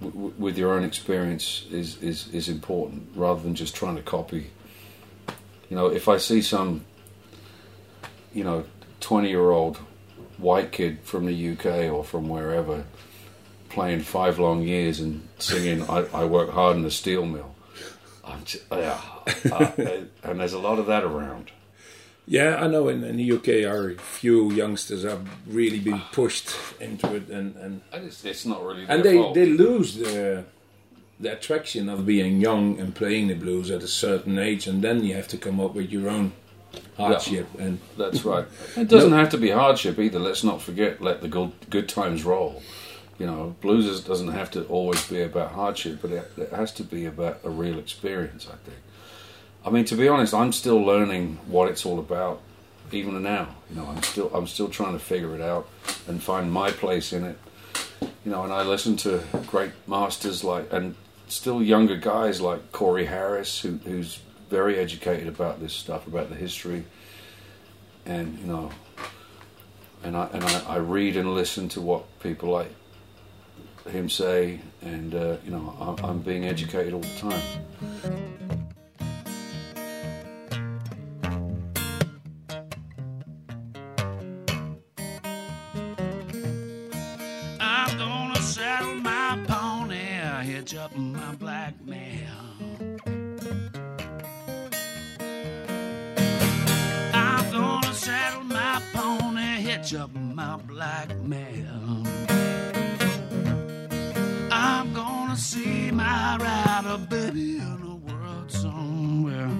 with 0.00 0.56
your 0.56 0.72
own 0.72 0.84
experience 0.84 1.66
is, 1.70 2.02
is, 2.02 2.28
is 2.28 2.48
important 2.48 3.08
rather 3.14 3.42
than 3.42 3.54
just 3.54 3.74
trying 3.74 3.96
to 3.96 4.02
copy. 4.02 4.50
You 5.68 5.76
know, 5.76 5.86
if 5.88 6.08
I 6.08 6.16
see 6.16 6.42
some, 6.42 6.84
you 8.32 8.44
know, 8.44 8.64
20 9.00 9.28
year 9.28 9.50
old 9.50 9.78
white 10.38 10.72
kid 10.72 11.00
from 11.02 11.26
the 11.26 11.50
UK 11.52 11.92
or 11.92 12.02
from 12.02 12.28
wherever 12.28 12.84
playing 13.68 14.00
five 14.00 14.38
long 14.38 14.62
years 14.62 15.00
and 15.00 15.28
singing 15.38 15.82
I, 15.88 16.06
I 16.12 16.24
work 16.24 16.50
hard 16.50 16.76
in 16.76 16.82
the 16.82 16.90
steel 16.90 17.24
mill, 17.24 17.54
just, 18.44 18.64
uh, 18.70 18.98
and 20.24 20.40
there's 20.40 20.52
a 20.52 20.58
lot 20.58 20.78
of 20.78 20.86
that 20.86 21.04
around. 21.04 21.50
Yeah, 22.30 22.62
I 22.62 22.68
know 22.68 22.86
in, 22.86 23.02
in 23.02 23.16
the 23.16 23.32
UK, 23.32 23.68
our 23.68 23.94
few 23.94 24.52
youngsters 24.52 25.02
have 25.02 25.28
really 25.48 25.80
been 25.80 26.00
pushed 26.12 26.54
into 26.78 27.16
it, 27.16 27.28
and 27.28 27.56
and, 27.56 27.80
it's, 27.92 28.24
it's 28.24 28.46
not 28.46 28.64
really 28.64 28.86
and 28.88 29.02
they 29.02 29.16
fault. 29.16 29.34
they 29.34 29.46
lose 29.46 29.96
the 29.96 30.44
the 31.18 31.32
attraction 31.32 31.88
of 31.88 32.06
being 32.06 32.40
young 32.40 32.78
and 32.78 32.94
playing 32.94 33.26
the 33.26 33.34
blues 33.34 33.68
at 33.68 33.82
a 33.82 33.88
certain 33.88 34.38
age, 34.38 34.68
and 34.68 34.80
then 34.80 35.02
you 35.02 35.12
have 35.16 35.26
to 35.26 35.36
come 35.36 35.58
up 35.58 35.74
with 35.74 35.90
your 35.90 36.08
own 36.08 36.30
hardship 36.96 37.48
and 37.58 37.80
That's 37.98 38.24
right. 38.24 38.46
It 38.76 38.86
doesn't 38.86 39.12
have 39.12 39.30
to 39.30 39.38
be 39.38 39.50
hardship 39.50 39.98
either. 39.98 40.20
Let's 40.20 40.44
not 40.44 40.62
forget, 40.62 41.02
let 41.02 41.22
the 41.22 41.28
good, 41.28 41.50
good 41.68 41.88
times 41.88 42.22
roll. 42.24 42.62
You 43.18 43.26
know, 43.26 43.56
blues 43.60 44.00
doesn't 44.04 44.28
have 44.28 44.52
to 44.52 44.64
always 44.66 45.04
be 45.08 45.20
about 45.22 45.50
hardship, 45.50 45.98
but 46.00 46.12
it, 46.12 46.30
it 46.36 46.52
has 46.52 46.72
to 46.74 46.84
be 46.84 47.06
about 47.06 47.40
a 47.42 47.50
real 47.50 47.80
experience, 47.80 48.46
I 48.46 48.56
think. 48.64 48.78
I 49.64 49.70
mean, 49.70 49.84
to 49.86 49.94
be 49.94 50.08
honest, 50.08 50.32
I'm 50.32 50.52
still 50.52 50.80
learning 50.80 51.38
what 51.46 51.68
it's 51.68 51.84
all 51.84 51.98
about, 51.98 52.40
even 52.92 53.22
now. 53.22 53.54
You 53.68 53.76
know, 53.76 53.86
I'm 53.86 54.02
still 54.02 54.30
I'm 54.34 54.46
still 54.46 54.68
trying 54.68 54.94
to 54.94 54.98
figure 54.98 55.34
it 55.34 55.42
out 55.42 55.68
and 56.08 56.22
find 56.22 56.50
my 56.50 56.70
place 56.70 57.12
in 57.12 57.24
it. 57.24 57.38
You 58.24 58.30
know, 58.32 58.44
and 58.44 58.52
I 58.52 58.62
listen 58.62 58.96
to 58.98 59.22
great 59.46 59.72
masters 59.86 60.42
like 60.42 60.72
and 60.72 60.94
still 61.28 61.62
younger 61.62 61.96
guys 61.96 62.40
like 62.40 62.72
Corey 62.72 63.04
Harris, 63.04 63.60
who, 63.60 63.78
who's 63.84 64.20
very 64.48 64.78
educated 64.78 65.28
about 65.28 65.60
this 65.60 65.72
stuff, 65.72 66.06
about 66.06 66.30
the 66.30 66.34
history, 66.34 66.84
and 68.06 68.38
you 68.38 68.46
know, 68.46 68.70
and 70.02 70.16
I 70.16 70.26
and 70.32 70.42
I, 70.42 70.62
I 70.68 70.76
read 70.76 71.16
and 71.16 71.34
listen 71.34 71.68
to 71.70 71.82
what 71.82 72.18
people 72.20 72.48
like 72.48 72.72
him 73.90 74.08
say, 74.08 74.60
and 74.80 75.14
uh, 75.14 75.36
you 75.44 75.50
know, 75.50 75.76
I'm, 75.78 76.04
I'm 76.04 76.18
being 76.20 76.46
educated 76.46 76.94
all 76.94 77.00
the 77.00 77.18
time. 77.18 78.59
Pony, 90.40 90.52
hitch 90.52 90.74
up 90.74 90.96
my 90.96 91.34
black 91.36 91.74
mare. 91.84 92.28
I'm 97.12 97.52
gonna 97.52 97.94
saddle 97.94 98.44
my 98.44 98.82
pony, 98.92 99.60
hitch 99.60 99.94
up 99.94 100.14
my 100.14 100.56
black 100.56 101.16
mare. 101.18 101.66
I'm 104.50 104.92
gonna 104.92 105.36
see 105.36 105.90
my 105.90 106.36
rider, 106.38 106.98
baby, 107.08 107.58
in 107.58 107.80
the 107.80 108.12
world 108.12 108.50
somewhere. 108.50 109.50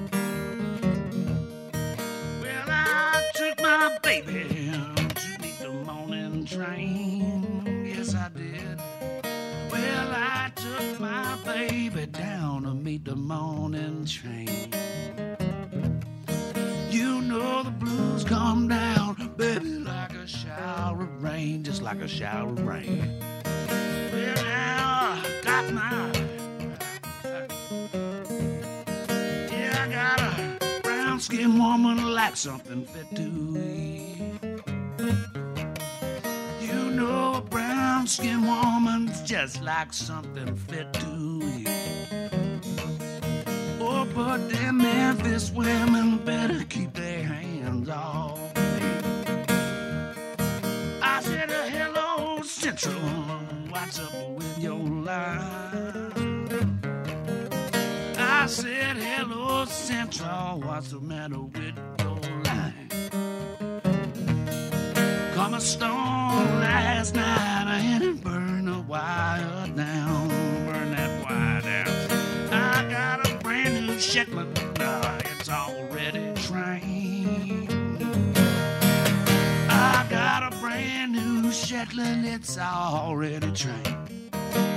Well, 2.40 2.68
I 2.68 3.30
took 3.34 3.60
my 3.60 3.98
baby 4.02 4.72
to 5.14 5.42
meet 5.42 5.58
the 5.58 5.70
morning 5.84 6.44
train. 6.44 7.59
My 10.98 11.36
baby 11.44 12.06
down 12.06 12.62
to 12.62 12.74
meet 12.74 13.04
the 13.04 13.16
morning 13.16 14.04
train. 14.04 14.48
You 16.90 17.20
know 17.22 17.62
the 17.62 17.70
blues 17.70 18.24
come 18.24 18.68
down, 18.68 19.32
baby, 19.36 19.66
like 19.80 20.12
a 20.14 20.26
shower 20.26 21.02
of 21.02 21.22
rain, 21.22 21.62
just 21.64 21.82
like 21.82 22.00
a 22.00 22.08
shower 22.08 22.50
of 22.52 22.66
rain. 22.66 23.20
Well, 24.12 24.34
now 24.44 25.22
I 25.22 25.40
got 25.44 25.72
my. 25.72 26.12
Yeah, 29.52 29.84
I 29.84 29.88
got 29.92 30.20
a 30.20 30.80
brown 30.82 31.20
skinned 31.20 31.58
woman 31.58 32.14
like 32.14 32.36
something 32.36 32.84
fit 32.86 33.08
to 33.16 33.22
eat. 33.22 34.16
You 36.60 36.90
know, 36.90 37.34
a 37.34 37.40
brown 37.40 37.79
skinned 38.06 38.46
woman's 38.46 39.20
just 39.22 39.62
like 39.62 39.92
something 39.92 40.54
fit 40.56 40.92
to 40.94 41.40
eat. 41.56 41.68
Oh, 43.80 44.06
but 44.14 44.48
them 44.48 44.78
Memphis 44.78 45.50
women 45.50 46.18
better 46.18 46.64
keep 46.64 46.92
their 46.94 47.22
hands 47.22 47.88
off 47.88 48.38
me. 48.56 48.62
I 51.02 51.20
said, 51.22 51.50
uh, 51.50 51.64
hello, 51.64 52.42
Central. 52.42 52.94
What's 53.70 53.98
up 53.98 54.30
with 54.30 54.58
your 54.58 54.78
line? 54.78 56.12
I 58.18 58.46
said, 58.46 58.96
hello, 58.96 59.64
Central. 59.66 60.60
What's 60.60 60.90
the 60.90 61.00
matter 61.00 61.40
with 61.40 61.99
Come 65.50 65.58
a 65.58 65.62
storm 65.62 66.60
last 66.60 67.16
night 67.16 67.80
and 67.82 68.04
it 68.04 68.22
burned 68.22 68.68
the 68.68 68.78
wire 68.86 69.66
down. 69.74 70.28
Burn 70.64 70.92
that 70.92 71.24
wire 71.24 71.60
down. 71.60 72.52
I 72.52 72.88
got 72.88 73.28
a 73.28 73.34
brand 73.38 73.84
new 73.84 73.98
Shetland. 73.98 74.56
Uh, 74.78 75.18
it's 75.24 75.48
already 75.48 76.32
trained. 76.42 77.68
I 79.68 80.06
got 80.08 80.52
a 80.52 80.56
brand 80.60 81.14
new 81.14 81.50
Shetland. 81.50 82.26
It's 82.26 82.56
already 82.56 83.50
trained. 83.50 84.30
Well, 84.30 84.68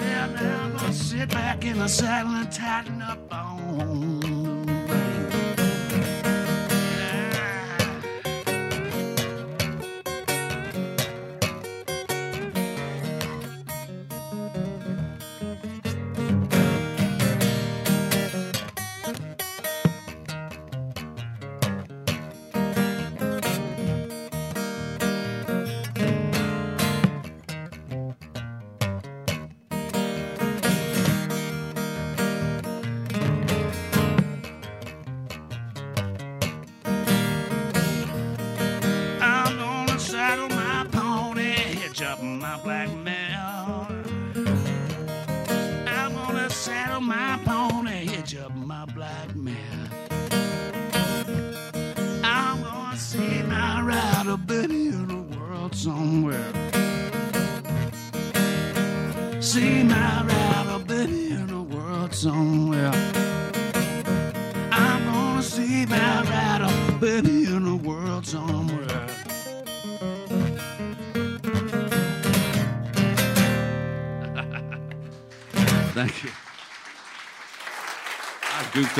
now 0.00 0.62
I'm 0.64 0.72
gonna 0.78 0.94
sit 0.94 1.28
back 1.28 1.66
in 1.66 1.78
the 1.78 1.88
saddle 1.88 2.32
and 2.32 2.50
tighten 2.50 3.02
up 3.02 3.30
on 3.30 4.51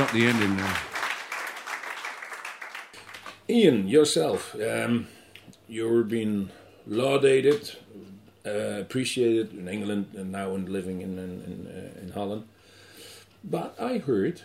I 0.02 0.04
goofed 0.04 0.08
up 0.08 0.12
the 0.12 0.26
ending 0.26 0.56
there. 0.56 0.76
Ian, 3.48 3.88
yourself, 3.88 4.54
um, 4.60 5.08
you're 5.68 6.02
being 6.02 6.50
laudated 6.88 7.76
uh, 8.44 8.80
appreciate 8.80 9.36
it 9.36 9.52
in 9.52 9.68
England 9.68 10.14
and 10.16 10.32
now 10.32 10.54
in 10.54 10.66
living 10.66 11.00
in 11.00 11.18
in 11.18 11.42
in, 11.42 11.66
uh, 11.66 12.00
in 12.02 12.10
Holland. 12.12 12.44
But 13.44 13.76
I 13.80 13.98
heard 13.98 14.42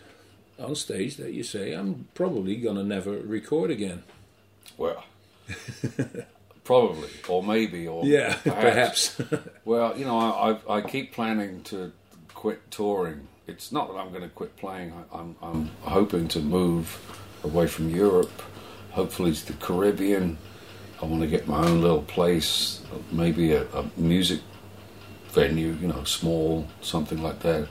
on 0.60 0.76
stage 0.76 1.18
that 1.18 1.34
you 1.34 1.44
say 1.44 1.74
I'm 1.74 2.08
probably 2.14 2.58
gonna 2.58 2.84
never 2.84 3.12
record 3.12 3.72
again. 3.72 4.04
Well, 4.78 5.04
probably, 6.64 7.10
or 7.28 7.42
maybe, 7.42 7.88
or 7.88 8.06
Yeah, 8.06 8.36
perhaps. 8.44 9.20
Well, 9.66 9.98
you 9.98 10.06
know, 10.06 10.18
I, 10.18 10.52
I, 10.52 10.78
I 10.78 10.82
keep 10.82 11.12
planning 11.12 11.62
to 11.64 11.92
quit 12.34 12.72
touring. 12.72 13.28
It's 13.48 13.72
not 13.72 13.88
that 13.92 13.98
I'm 13.98 14.10
going 14.10 14.24
to 14.24 14.30
quit 14.30 14.56
playing. 14.58 14.94
I, 14.94 15.20
I'm, 15.20 15.36
I'm 15.42 15.66
hoping 15.82 16.28
to 16.30 16.40
move 16.40 17.00
away 17.44 17.68
from 17.68 17.90
Europe, 17.90 18.42
hopefully 18.92 19.34
to 19.34 19.46
the 19.48 19.54
Caribbean. 19.54 20.38
I 21.02 21.06
want 21.06 21.22
to 21.22 21.28
get 21.28 21.48
my 21.48 21.60
own 21.66 21.82
little 21.82 22.02
place, 22.02 22.82
maybe 23.12 23.54
a, 23.54 23.64
a 23.72 23.86
music 23.96 24.42
venue, 25.30 25.74
you 25.80 25.88
know, 25.88 26.04
small, 26.04 26.68
something 26.82 27.22
like 27.22 27.40
that, 27.42 27.68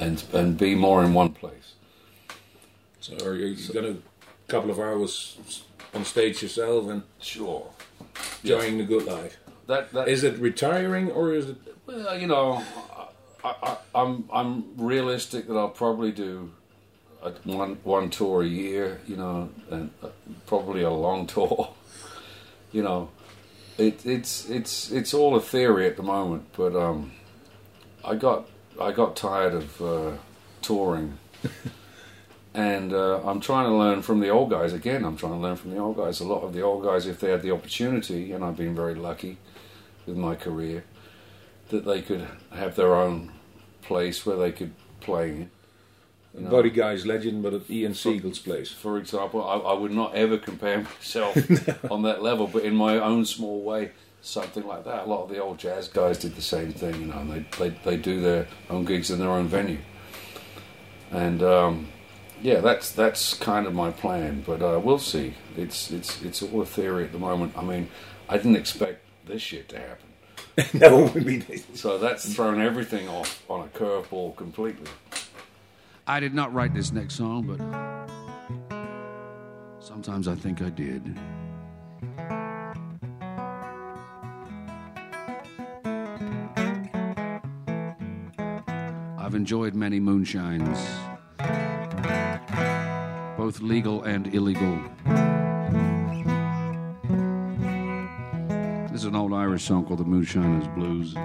and 0.00 0.22
and 0.32 0.58
be 0.58 0.74
more 0.74 1.04
in 1.04 1.14
one 1.14 1.32
place. 1.32 1.74
so 3.00 3.14
are 3.24 3.36
you 3.36 3.56
gonna 3.72 3.90
a 4.48 4.50
couple 4.50 4.70
of 4.70 4.80
hours 4.80 5.38
on 5.94 6.04
stage 6.04 6.42
yourself 6.42 6.88
and 6.88 7.02
Sure. 7.20 7.70
enjoying 8.42 8.78
the 8.78 8.84
good 8.84 9.04
life? 9.06 9.36
That 9.68 9.92
that 9.92 10.08
Is 10.08 10.24
it 10.24 10.36
retiring 10.38 11.12
or 11.12 11.32
is 11.32 11.50
it? 11.50 11.56
Well, 11.86 12.18
you 12.18 12.26
know, 12.26 12.64
I, 13.44 13.54
I, 13.62 13.76
I'm 13.94 14.28
I'm 14.32 14.64
realistic 14.76 15.46
that 15.48 15.56
I'll 15.56 15.68
probably 15.68 16.12
do 16.12 16.52
a, 17.22 17.30
one 17.44 17.78
one 17.84 18.10
tour 18.10 18.42
a 18.42 18.46
year. 18.46 19.00
You 19.06 19.16
know, 19.16 19.50
and 19.70 19.90
uh, 20.02 20.08
probably 20.46 20.82
a 20.82 20.90
long 20.90 21.26
tour. 21.34 21.74
you 22.72 22.82
know, 22.82 23.10
it, 23.78 24.04
it's 24.04 24.48
it's 24.48 24.90
it's 24.90 25.14
all 25.14 25.36
a 25.36 25.40
theory 25.40 25.86
at 25.86 25.96
the 25.96 26.02
moment. 26.02 26.44
But 26.56 26.74
um, 26.76 27.12
I 28.04 28.14
got 28.14 28.48
I 28.80 28.92
got 28.92 29.16
tired 29.16 29.54
of 29.54 29.82
uh, 29.82 30.12
touring. 30.62 31.18
And 32.52 32.92
uh, 32.92 33.20
I'm 33.24 33.40
trying 33.40 33.66
to 33.66 33.74
learn 33.74 34.02
from 34.02 34.20
the 34.20 34.28
old 34.28 34.50
guys 34.50 34.72
again. 34.72 35.04
I'm 35.04 35.16
trying 35.16 35.34
to 35.34 35.38
learn 35.38 35.56
from 35.56 35.70
the 35.70 35.78
old 35.78 35.96
guys. 35.96 36.20
A 36.20 36.24
lot 36.24 36.42
of 36.42 36.52
the 36.52 36.62
old 36.62 36.82
guys, 36.82 37.06
if 37.06 37.20
they 37.20 37.30
had 37.30 37.42
the 37.42 37.52
opportunity, 37.52 38.32
and 38.32 38.44
I've 38.44 38.56
been 38.56 38.74
very 38.74 38.94
lucky 38.94 39.38
with 40.04 40.16
my 40.16 40.34
career, 40.34 40.84
that 41.70 41.84
they 41.84 42.02
could 42.02 42.26
have 42.52 42.76
their 42.76 42.94
own 42.94 43.32
place 43.82 44.24
where 44.24 44.36
they 44.36 44.52
could 44.52 44.72
play. 45.00 45.48
You 46.34 46.42
know, 46.42 46.50
Buddy 46.50 46.70
Guy's 46.70 47.06
legend, 47.06 47.42
but 47.42 47.54
at 47.54 47.68
Ian 47.68 47.94
Siegel's 47.94 48.38
place. 48.38 48.70
for 48.70 48.98
example, 48.98 49.44
I, 49.44 49.56
I 49.56 49.72
would 49.72 49.90
not 49.90 50.14
ever 50.14 50.38
compare 50.38 50.82
myself 50.98 51.36
on 51.90 52.02
that 52.02 52.22
level, 52.22 52.46
but 52.46 52.62
in 52.62 52.76
my 52.76 52.98
own 52.98 53.24
small 53.24 53.62
way, 53.62 53.90
something 54.22 54.66
like 54.66 54.84
that. 54.84 55.04
A 55.04 55.06
lot 55.06 55.24
of 55.24 55.30
the 55.30 55.38
old 55.38 55.58
jazz 55.58 55.88
guys 55.88 56.18
did 56.18 56.36
the 56.36 56.42
same 56.42 56.72
thing, 56.72 57.00
you 57.00 57.06
know, 57.08 57.18
and 57.18 57.32
they 57.32 57.44
they, 57.58 57.76
they 57.84 57.96
do 57.96 58.20
their 58.20 58.46
own 58.68 58.84
gigs 58.84 59.10
in 59.10 59.18
their 59.18 59.30
own 59.30 59.48
venue. 59.48 59.78
And 61.10 61.42
um, 61.42 61.88
yeah, 62.42 62.60
that's 62.60 62.92
that's 62.92 63.34
kind 63.34 63.66
of 63.66 63.74
my 63.74 63.90
plan, 63.90 64.42
but 64.46 64.62
uh, 64.62 64.80
we'll 64.82 64.98
see. 64.98 65.34
It's 65.56 65.90
it's 65.90 66.22
it's 66.22 66.42
all 66.42 66.62
a 66.62 66.66
theory 66.66 67.04
at 67.04 67.12
the 67.12 67.18
moment. 67.18 67.54
I 67.56 67.62
mean, 67.62 67.88
I 68.28 68.36
didn't 68.36 68.56
expect 68.56 69.04
this 69.26 69.42
shit 69.42 69.68
to 69.70 69.78
happen. 69.78 70.09
No, 70.74 71.08
I 71.08 71.18
mean, 71.20 71.44
So 71.74 71.98
that's 71.98 72.32
thrown 72.34 72.60
everything 72.60 73.08
off 73.08 73.42
on 73.48 73.60
a 73.66 73.68
curveball 73.78 74.36
completely. 74.36 74.90
I 76.06 76.20
did 76.20 76.34
not 76.34 76.52
write 76.52 76.74
this 76.74 76.92
next 76.92 77.14
song, 77.14 77.44
but 77.44 77.60
uh, 77.60 78.06
sometimes 79.80 80.26
I 80.26 80.34
think 80.34 80.60
I 80.60 80.70
did. 80.70 81.16
I've 89.18 89.36
enjoyed 89.36 89.76
many 89.76 90.00
moonshines, 90.00 90.76
both 93.36 93.60
legal 93.60 94.02
and 94.02 94.34
illegal. 94.34 94.80
An 99.10 99.16
old 99.16 99.32
Irish 99.32 99.64
song 99.64 99.84
called 99.84 99.98
The 99.98 100.04
Moonshiners 100.04 100.68
Blues. 100.68 101.16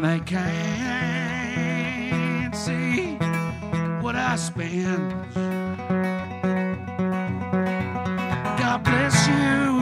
And 0.00 0.06
they 0.06 0.20
can't 0.20 0.44
see 2.54 3.16
what 4.00 4.14
I 4.14 4.36
spend. 4.36 5.12
God 8.60 8.84
bless 8.84 9.26
you. 9.26 9.77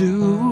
The 0.00 0.49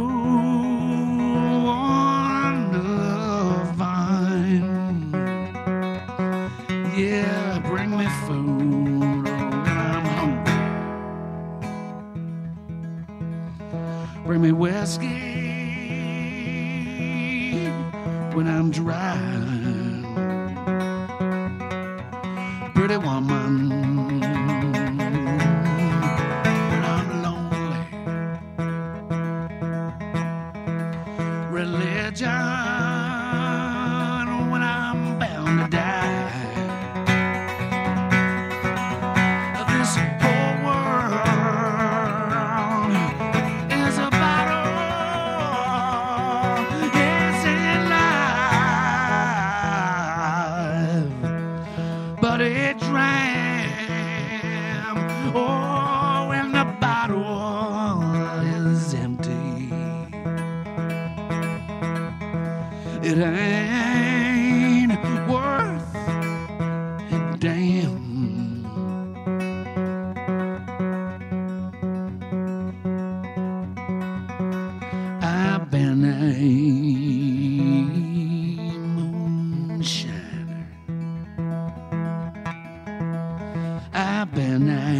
I've 84.38 84.44
been 84.44 84.68
a 84.68 84.94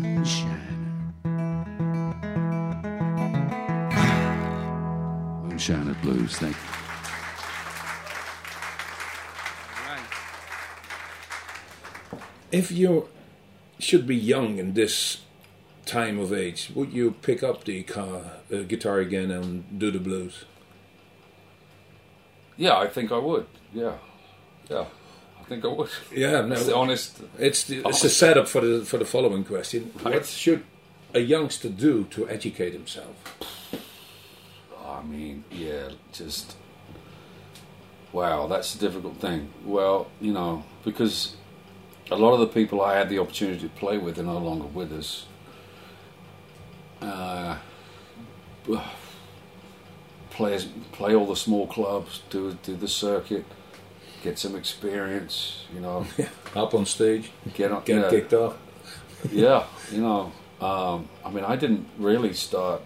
moonshiner. 0.00 1.12
Moonshiner 5.44 6.00
blues, 6.00 6.38
thank 6.38 6.56
you. 6.56 6.62
If 12.50 12.70
you 12.72 13.08
should 13.78 14.06
be 14.06 14.16
young 14.16 14.56
in 14.56 14.72
this 14.72 15.18
time 15.84 16.18
of 16.18 16.32
age, 16.32 16.70
would 16.74 16.90
you 16.94 17.10
pick 17.20 17.42
up 17.42 17.64
the 17.64 17.82
car, 17.82 18.22
uh, 18.50 18.62
guitar 18.62 19.00
again 19.00 19.30
and 19.30 19.78
do 19.78 19.90
the 19.90 19.98
blues? 19.98 20.46
Yeah, 22.56 22.78
I 22.78 22.88
think 22.88 23.12
I 23.12 23.18
would. 23.18 23.46
Yeah, 23.74 23.98
yeah, 24.70 24.86
I 25.48 25.52
think 25.52 25.64
I 25.64 25.68
would. 25.68 25.88
Yeah, 26.14 26.42
no. 26.42 26.54
It's 26.54 26.66
the 26.66 26.76
honest. 26.76 27.22
It's 27.38 27.64
the, 27.64 27.80
it's 27.88 28.04
a 28.04 28.10
setup 28.10 28.48
for 28.48 28.60
the 28.60 28.84
for 28.84 28.98
the 28.98 29.06
following 29.06 29.44
question. 29.44 29.90
What 30.02 30.26
should 30.26 30.62
a 31.14 31.20
youngster 31.20 31.70
do 31.70 32.04
to 32.10 32.28
educate 32.28 32.74
himself? 32.74 33.16
I 34.84 35.02
mean, 35.02 35.44
yeah, 35.50 35.88
just 36.12 36.54
wow, 38.12 38.46
that's 38.46 38.74
a 38.74 38.78
difficult 38.78 39.16
thing. 39.16 39.50
Well, 39.64 40.10
you 40.20 40.34
know, 40.34 40.64
because 40.84 41.36
a 42.10 42.16
lot 42.16 42.34
of 42.34 42.40
the 42.40 42.48
people 42.48 42.82
I 42.82 42.98
had 42.98 43.08
the 43.08 43.18
opportunity 43.18 43.60
to 43.60 43.68
play 43.70 43.96
with 43.96 44.18
are 44.18 44.24
no 44.24 44.36
longer 44.36 44.66
with 44.66 44.92
us. 44.92 45.24
Uh, 47.00 47.56
play 50.30 50.58
play 50.92 51.14
all 51.14 51.26
the 51.26 51.36
small 51.36 51.66
clubs, 51.66 52.20
do 52.28 52.58
do 52.62 52.76
the 52.76 52.88
circuit, 52.88 53.46
get 54.22 54.38
some 54.38 54.56
experience. 54.56 55.64
You 55.74 55.80
know, 55.80 56.06
Up 56.56 56.74
on 56.74 56.86
stage, 56.86 57.30
get 57.54 57.72
on, 57.72 57.82
get 57.84 58.02
yeah. 58.02 58.10
kicked 58.10 58.34
off. 58.34 58.56
yeah, 59.30 59.64
you 59.92 60.00
know, 60.00 60.32
um, 60.60 61.08
I 61.24 61.30
mean, 61.30 61.44
I 61.44 61.56
didn't 61.56 61.86
really 61.98 62.32
start 62.32 62.82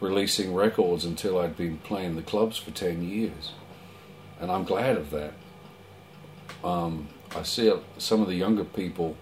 releasing 0.00 0.54
records 0.54 1.04
until 1.04 1.38
I'd 1.38 1.56
been 1.56 1.78
playing 1.78 2.16
the 2.16 2.22
clubs 2.22 2.56
for 2.56 2.70
10 2.70 3.02
years. 3.02 3.52
And 4.40 4.50
I'm 4.50 4.64
glad 4.64 4.96
of 4.96 5.10
that. 5.10 5.34
Um, 6.64 7.08
I 7.36 7.42
see 7.42 7.72
some 7.98 8.22
of 8.22 8.28
the 8.28 8.34
younger 8.34 8.64
people, 8.64 9.16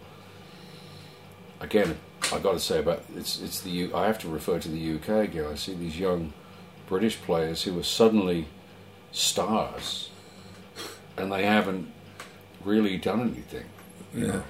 again, 1.61 1.99
I 2.33 2.39
got 2.39 2.53
to 2.53 2.61
say 2.61 2.79
about 2.79 3.03
it's 3.17 3.41
it's 3.41 3.61
the 3.61 3.71
U, 3.71 3.95
I 3.95 4.07
have 4.07 4.19
to 4.21 4.29
refer 4.29 4.59
to 4.59 4.69
the 4.69 4.95
UK 4.97 5.25
again. 5.25 5.47
I 5.47 5.55
see 5.55 5.75
these 5.75 5.99
young 5.99 6.33
British 6.87 7.21
players 7.21 7.63
who 7.63 7.79
are 7.79 7.85
suddenly 7.85 8.49
stars, 9.13 10.08
and 11.21 11.31
they 11.33 11.45
haven't 11.45 11.91
really 12.65 12.97
done 12.97 13.21
anything. 13.21 13.65
You 14.15 14.27
know, 14.27 14.43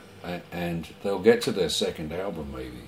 and, 0.52 0.86
they'll 1.02 1.18
get 1.18 1.42
to 1.42 1.52
their 1.52 1.68
second 1.68 2.12
album 2.12 2.52
maybe, 2.54 2.82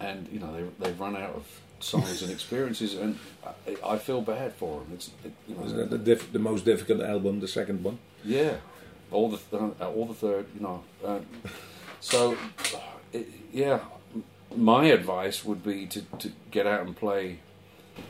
and 0.00 0.28
you 0.32 0.38
know 0.40 0.52
they 0.54 0.64
they've 0.84 0.98
run 1.00 1.16
out 1.16 1.34
of 1.34 1.44
songs 1.80 2.22
and 2.22 2.30
experiences, 2.38 2.94
and 2.94 3.18
I, 3.46 3.76
I 3.94 3.98
feel 3.98 4.22
bad 4.22 4.54
for 4.54 4.80
them. 4.80 4.88
It's 4.94 5.10
it, 5.24 5.32
you 5.46 5.54
know 5.54 5.62
Was 5.62 5.74
that 5.74 5.90
the, 5.90 5.98
diff- 5.98 6.32
the 6.32 6.38
most 6.38 6.64
difficult 6.64 7.02
album, 7.02 7.40
the 7.40 7.48
second 7.48 7.82
one? 7.84 7.98
yeah, 8.24 8.56
all 9.10 9.28
the 9.28 9.36
th- 9.38 9.72
uh, 9.80 9.90
all 9.90 10.06
the 10.06 10.14
third, 10.14 10.46
you 10.54 10.60
know. 10.60 10.82
Uh, 11.04 11.20
so, 12.00 12.36
it, 13.12 13.28
yeah, 13.52 13.80
my 14.56 14.86
advice 14.86 15.44
would 15.44 15.62
be 15.64 15.86
to, 15.86 16.02
to 16.18 16.32
get 16.50 16.66
out 16.66 16.86
and 16.86 16.96
play 16.96 17.40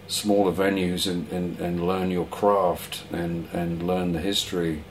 smaller 0.07 0.53
venues 0.53 1.11
and, 1.11 1.31
and, 1.31 1.59
and 1.61 1.87
learn 1.87 2.11
your 2.11 2.27
craft 2.27 3.05
and, 3.13 3.49
and 3.53 3.87
learn 3.87 4.13
the 4.13 4.21
history. 4.21 4.85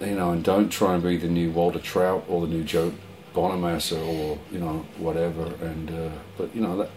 You 0.00 0.14
know, 0.14 0.32
and 0.32 0.44
don't 0.44 0.68
try 0.68 0.94
and 0.94 1.02
be 1.02 1.16
the 1.16 1.28
new 1.28 1.50
Walter 1.50 1.78
Trout 1.78 2.24
or 2.28 2.42
the 2.42 2.48
new 2.48 2.64
Joe 2.64 2.92
Bonamassa 3.34 3.98
or 3.98 4.38
you 4.52 4.58
know 4.58 4.84
whatever. 4.98 5.54
And 5.64 5.90
uh, 5.90 6.10
but 6.36 6.54
you 6.54 6.60
know 6.60 6.76
that 6.76 6.90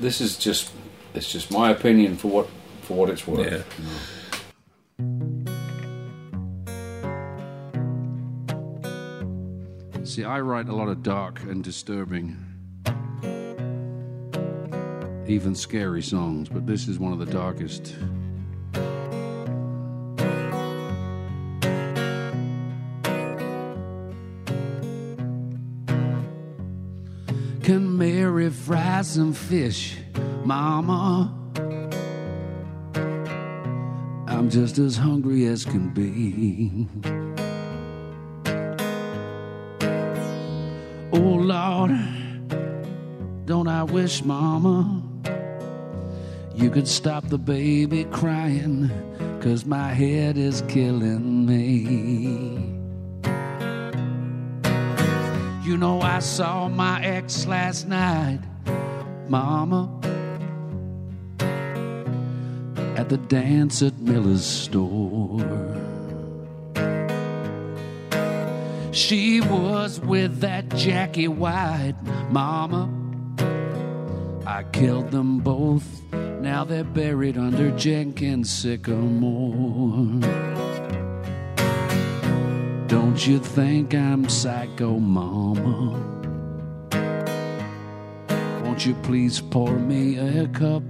this 0.00 0.20
is 0.20 0.36
just 0.36 0.72
it's 1.14 1.30
just 1.30 1.52
my 1.52 1.70
opinion 1.70 2.16
for 2.16 2.28
what 2.28 2.48
for 2.82 2.96
what 2.96 3.10
it's 3.10 3.26
worth. 3.26 3.40
Yeah. 3.46 3.62
you 3.78 3.84
know. 3.84 3.98
See, 10.04 10.24
I 10.24 10.40
write 10.40 10.68
a 10.68 10.74
lot 10.74 10.88
of 10.88 11.02
dark 11.02 11.42
and 11.42 11.62
disturbing, 11.62 12.36
even 15.28 15.54
scary 15.54 16.02
songs, 16.02 16.48
but 16.48 16.66
this 16.66 16.88
is 16.88 16.98
one 16.98 17.12
of 17.12 17.18
the 17.18 17.26
darkest. 17.26 17.94
Can 27.62 27.98
Mary 27.98 28.48
fry 28.48 29.02
some 29.02 29.34
fish, 29.34 29.98
Mama? 30.44 31.34
I'm 34.26 34.48
just 34.48 34.78
as 34.78 34.96
hungry 34.96 35.46
as 35.46 35.64
can 35.64 35.90
be. 35.90 36.86
Oh 41.12 41.18
Lord, 41.18 41.90
don't 43.44 43.68
I 43.68 43.82
wish, 43.82 44.24
Mama, 44.24 45.02
you 46.58 46.70
could 46.70 46.88
stop 46.88 47.28
the 47.28 47.38
baby 47.38 48.02
crying, 48.04 48.90
cause 49.40 49.64
my 49.64 49.94
head 49.94 50.36
is 50.36 50.62
killing 50.62 51.46
me. 51.46 52.74
You 55.64 55.76
know, 55.76 56.00
I 56.00 56.18
saw 56.18 56.66
my 56.68 57.00
ex 57.04 57.46
last 57.46 57.86
night, 57.86 58.40
Mama, 59.28 59.88
at 62.96 63.08
the 63.08 63.18
dance 63.28 63.80
at 63.80 63.96
Miller's 64.00 64.44
store. 64.44 65.44
She 68.90 69.40
was 69.42 70.00
with 70.00 70.40
that 70.40 70.68
Jackie 70.70 71.28
White, 71.28 71.94
Mama. 72.30 72.90
I 74.44 74.64
killed 74.72 75.12
them 75.12 75.38
both. 75.38 75.86
Now 76.40 76.64
they're 76.64 76.84
buried 76.84 77.36
under 77.36 77.70
Jenkins 77.72 78.50
sycamore. 78.50 80.20
Don't 82.86 83.26
you 83.26 83.38
think 83.38 83.94
I'm 83.94 84.28
psycho, 84.28 84.98
Mama? 84.98 85.98
Won't 88.62 88.86
you 88.86 88.94
please 89.02 89.40
pour 89.40 89.72
me 89.72 90.18
a 90.18 90.46
cup? 90.48 90.84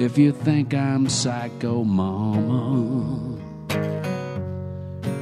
If 0.00 0.18
you 0.18 0.32
think 0.32 0.74
I'm 0.74 1.08
psycho, 1.08 1.84
Mama. 1.84 3.38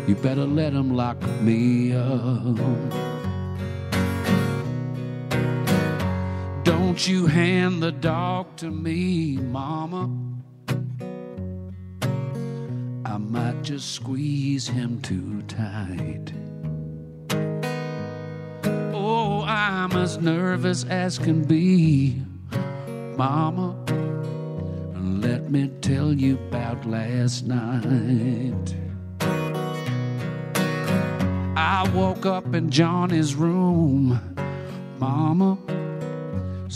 You 0.07 0.14
better 0.14 0.47
let 0.47 0.73
him 0.73 0.95
lock 0.95 1.21
me 1.43 1.93
up. 1.93 3.08
Don't 6.99 7.07
you 7.07 7.27
hand 7.27 7.81
the 7.81 7.93
dog 7.93 8.57
to 8.57 8.73
me, 8.73 9.37
Mama. 9.37 10.11
I 13.05 13.17
might 13.19 13.63
just 13.63 13.93
squeeze 13.93 14.67
him 14.67 15.01
too 15.01 15.43
tight. 15.43 16.33
Oh, 18.93 19.45
I'm 19.47 19.93
as 19.93 20.19
nervous 20.19 20.83
as 20.87 21.21
can 21.21 21.45
be, 21.45 22.21
Mama. 23.17 23.77
And 24.97 25.23
let 25.23 25.53
me 25.53 25.69
tell 25.81 26.13
you 26.13 26.35
about 26.49 26.85
last 26.85 27.47
night. 27.47 28.75
I 31.57 31.89
woke 31.95 32.27
up 32.27 32.53
in 32.57 32.71
Johnny's 32.71 33.37
room, 33.37 34.21
Mama, 34.99 35.59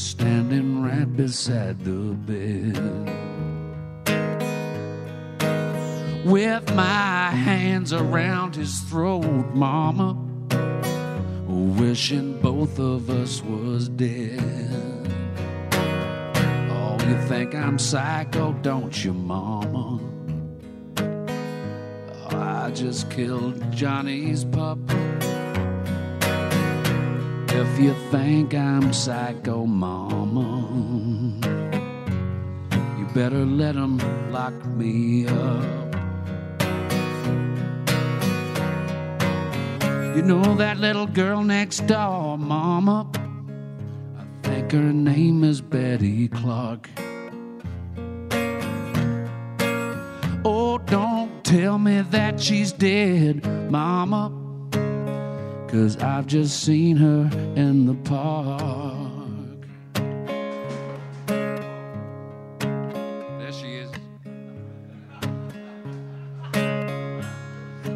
standing 0.02 0.82
right 0.82 1.16
beside 1.16 1.78
the 1.84 2.14
bed. 2.26 2.76
With 6.24 6.74
my 6.74 7.30
hands 7.30 7.92
around 7.92 8.56
his 8.56 8.80
throat, 8.82 9.54
Mama, 9.54 10.16
wishing 11.46 12.40
both 12.40 12.78
of 12.78 13.10
us 13.10 13.42
was 13.42 13.88
dead. 13.88 14.40
Oh, 16.70 16.98
you 17.08 17.16
think 17.28 17.54
I'm 17.54 17.78
psycho, 17.78 18.52
don't 18.54 19.04
you, 19.04 19.12
Mama? 19.12 20.00
Oh, 20.98 22.36
I 22.36 22.70
just 22.72 23.10
killed 23.10 23.72
Johnny's 23.72 24.44
pup. 24.44 24.78
If 27.54 27.78
you 27.78 27.94
think 28.10 28.54
I'm 28.54 28.94
psycho, 28.94 29.66
Mama, 29.66 30.66
you 32.98 33.06
better 33.14 33.44
let 33.44 33.74
him 33.74 33.98
lock 34.32 34.54
me 34.64 35.26
up. 35.26 35.94
You 40.16 40.22
know 40.22 40.54
that 40.56 40.78
little 40.78 41.06
girl 41.06 41.42
next 41.42 41.86
door, 41.86 42.38
Mama? 42.38 43.10
I 44.18 44.24
think 44.48 44.72
her 44.72 44.92
name 44.92 45.44
is 45.44 45.60
Betty 45.60 46.28
Clark. 46.28 46.88
Oh, 50.44 50.78
don't 50.86 51.44
tell 51.44 51.78
me 51.78 52.00
that 52.00 52.40
she's 52.40 52.72
dead, 52.72 53.44
Mama. 53.70 54.41
Cause 55.72 55.96
I've 55.96 56.26
just 56.26 56.62
seen 56.64 56.98
her 56.98 57.30
in 57.56 57.86
the 57.86 57.94
park. 57.94 59.10
There 63.38 63.52
she 63.52 63.76
is. 63.76 63.90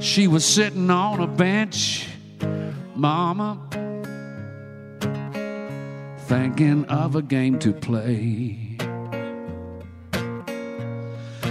She 0.02 0.26
was 0.26 0.42
sitting 0.46 0.88
on 0.88 1.20
a 1.20 1.26
bench, 1.26 2.08
Mama, 2.94 3.60
thinking 6.20 6.86
of 6.86 7.14
a 7.14 7.20
game 7.20 7.58
to 7.58 7.74
play. 7.74 8.78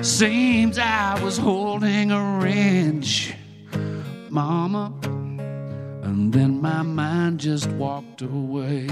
Seems 0.01 0.79
I 0.79 1.21
was 1.23 1.37
holding 1.37 2.09
a 2.09 2.39
wrench, 2.41 3.35
Mama, 4.31 4.91
and 6.15 6.31
then 6.31 6.61
my 6.61 6.81
mind 6.81 7.41
just 7.41 7.67
walked 7.71 8.21
away. 8.21 8.87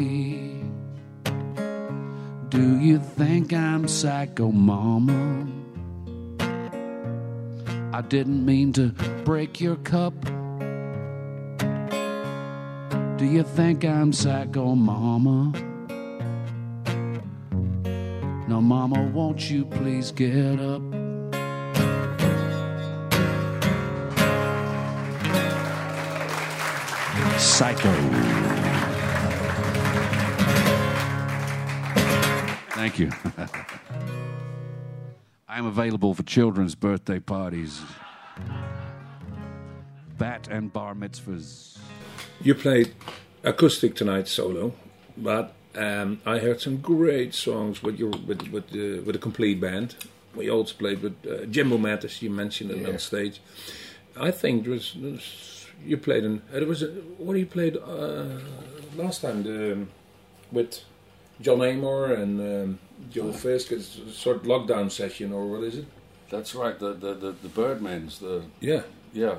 Do 2.49 2.79
you 2.81 2.99
think 2.99 3.53
I'm 3.53 3.87
psycho, 3.87 4.51
Mama? 4.51 5.47
I 7.93 8.01
didn't 8.01 8.45
mean 8.45 8.73
to 8.73 8.89
break 9.23 9.61
your 9.61 9.77
cup. 9.77 10.13
Do 13.17 13.25
you 13.25 13.43
think 13.43 13.85
I'm 13.85 14.11
psycho, 14.11 14.75
Mama? 14.75 15.53
Now, 18.49 18.59
Mama, 18.59 19.01
won't 19.13 19.49
you 19.49 19.63
please 19.63 20.11
get 20.11 20.59
up? 20.59 20.81
Psycho. 27.43 27.91
Thank 32.71 32.97
you. 32.99 33.11
I'm 35.47 35.65
available 35.65 36.13
for 36.13 36.23
children's 36.23 36.73
birthday 36.73 37.19
parties, 37.19 37.81
bat 40.17 40.47
and 40.49 40.71
bar 40.71 40.95
mitzvahs. 40.95 41.77
You 42.41 42.55
played 42.55 42.93
acoustic 43.43 43.95
tonight 43.95 44.27
solo, 44.27 44.73
but 45.17 45.53
um, 45.75 46.21
I 46.25 46.39
heard 46.39 46.61
some 46.61 46.77
great 46.77 47.35
songs 47.35 47.83
with 47.83 47.99
your 47.99 48.11
with 48.25 48.47
with 48.49 48.69
the 48.69 49.01
with 49.01 49.15
a 49.15 49.19
complete 49.19 49.59
band. 49.59 49.95
We 50.33 50.49
also 50.49 50.73
played 50.75 51.01
with 51.03 51.15
uh, 51.27 51.45
Jimbo 51.45 51.77
Mathus. 51.77 52.21
You 52.21 52.29
mentioned 52.31 52.71
it 52.71 52.87
on 52.87 52.97
stage. 52.97 53.39
I 54.19 54.31
think 54.31 54.63
there 54.63 54.71
was, 54.73 54.93
there 54.95 55.11
was- 55.11 55.62
you 55.85 55.97
played 55.97 56.23
in. 56.23 56.41
It 56.53 56.67
was 56.67 56.81
a, 56.83 56.87
what 57.17 57.37
you 57.37 57.45
played 57.45 57.77
uh, 57.77 58.25
last 58.95 59.21
time 59.21 59.43
the, 59.43 59.73
um, 59.73 59.89
with 60.51 60.81
John 61.41 61.61
Amor 61.61 62.13
and 62.13 62.39
um, 62.39 62.79
Joe 63.11 63.31
Fisk. 63.31 63.71
It's 63.71 63.97
a 63.97 64.11
sort 64.11 64.37
of 64.37 64.43
lockdown 64.43 64.91
session 64.91 65.33
or 65.33 65.45
what 65.47 65.63
is 65.63 65.77
it? 65.77 65.85
That's 66.29 66.55
right. 66.55 66.77
The 66.79 66.93
the 66.93 67.13
the, 67.13 67.31
the 67.43 67.49
Birdmans. 67.49 68.19
The 68.19 68.43
Yeah. 68.59 68.81
yeah. 69.13 69.35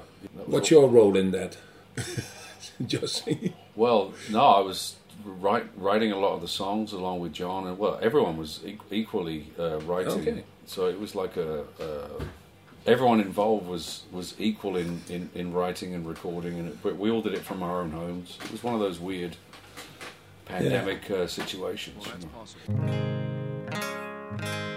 What's 0.47 0.71
all- 0.73 0.81
your 0.83 0.89
role 0.91 1.17
in 1.17 1.31
that? 1.33 1.57
Just. 2.87 3.29
Well, 3.77 4.13
no, 4.31 4.41
I 4.41 4.61
was 4.61 4.97
write, 5.25 5.67
writing 5.77 6.13
a 6.13 6.19
lot 6.19 6.35
of 6.35 6.41
the 6.41 6.49
songs 6.49 6.93
along 6.93 7.21
with 7.21 7.33
John, 7.33 7.67
and 7.67 7.79
well, 7.79 7.99
everyone 8.03 8.37
was 8.37 8.61
e- 8.65 8.79
equally 8.91 9.53
uh, 9.59 9.79
writing. 9.81 10.13
Okay. 10.21 10.45
So 10.67 10.87
it 10.87 10.99
was 10.99 11.15
like 11.15 11.37
a, 11.37 11.65
a 11.81 12.09
everyone 12.87 13.21
involved 13.21 13.67
was 13.67 14.05
was 14.13 14.35
equal 14.39 14.77
in, 14.77 15.03
in, 15.09 15.31
in 15.35 15.53
writing 15.53 15.95
and 15.95 16.07
recording, 16.07 16.59
and 16.59 16.79
it, 16.85 16.99
we 16.99 17.11
all 17.11 17.23
did 17.23 17.35
it 17.35 17.43
from 17.43 17.63
our 17.63 17.81
own 17.81 17.91
homes. 17.91 18.39
It 18.45 18.53
was 18.53 18.63
one 18.63 18.75
of 18.75 18.81
those 18.81 19.01
weird 19.01 19.37
pandemic 20.45 21.11
uh, 21.11 21.27
situations. 21.27 22.07
you 22.69 24.74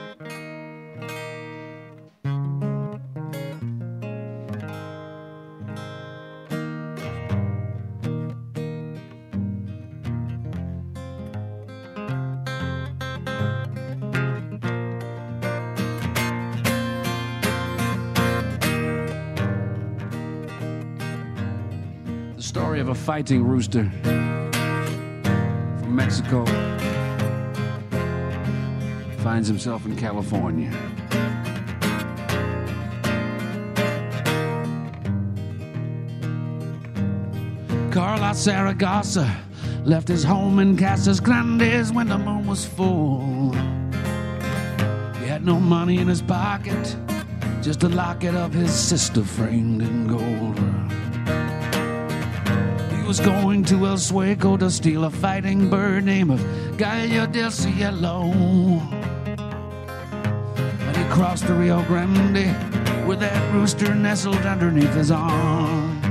of 22.89 22.95
a 22.97 22.99
fighting 23.01 23.43
rooster 23.43 23.89
from 24.01 25.93
Mexico 25.93 26.45
finds 29.17 29.47
himself 29.47 29.85
in 29.85 29.93
California. 29.97 30.71
Carlos 37.91 38.37
Zaragoza 38.37 39.35
left 39.83 40.07
his 40.07 40.23
home 40.23 40.59
in 40.59 40.77
Casas 40.77 41.19
Grandes 41.19 41.91
when 41.91 42.07
the 42.07 42.17
moon 42.17 42.47
was 42.47 42.65
full. 42.65 43.51
He 45.19 45.27
had 45.27 45.43
no 45.43 45.59
money 45.59 45.97
in 45.97 46.07
his 46.07 46.21
pocket, 46.21 46.95
just 47.61 47.83
a 47.83 47.89
locket 47.89 48.35
of 48.35 48.53
his 48.53 48.71
sister 48.71 49.25
framed 49.25 49.81
in 49.81 50.07
gold. 50.07 50.66
Was 53.07 53.21
going 53.21 53.63
to 53.65 53.85
El 53.85 53.95
Sueco 53.95 54.59
to 54.59 54.69
steal 54.69 55.05
a 55.05 55.09
fighting 55.09 55.69
bird 55.69 56.03
named 56.03 56.31
of 56.31 56.77
Gallo 56.77 57.25
del 57.25 57.51
Cielo. 57.51 58.33
And 60.81 60.97
he 60.97 61.03
crossed 61.05 61.47
the 61.47 61.53
Rio 61.53 61.81
Grande 61.83 63.07
with 63.07 63.21
that 63.21 63.53
rooster 63.53 63.95
nestled 63.95 64.45
underneath 64.45 64.93
his 64.93 65.09
arm. 65.09 66.01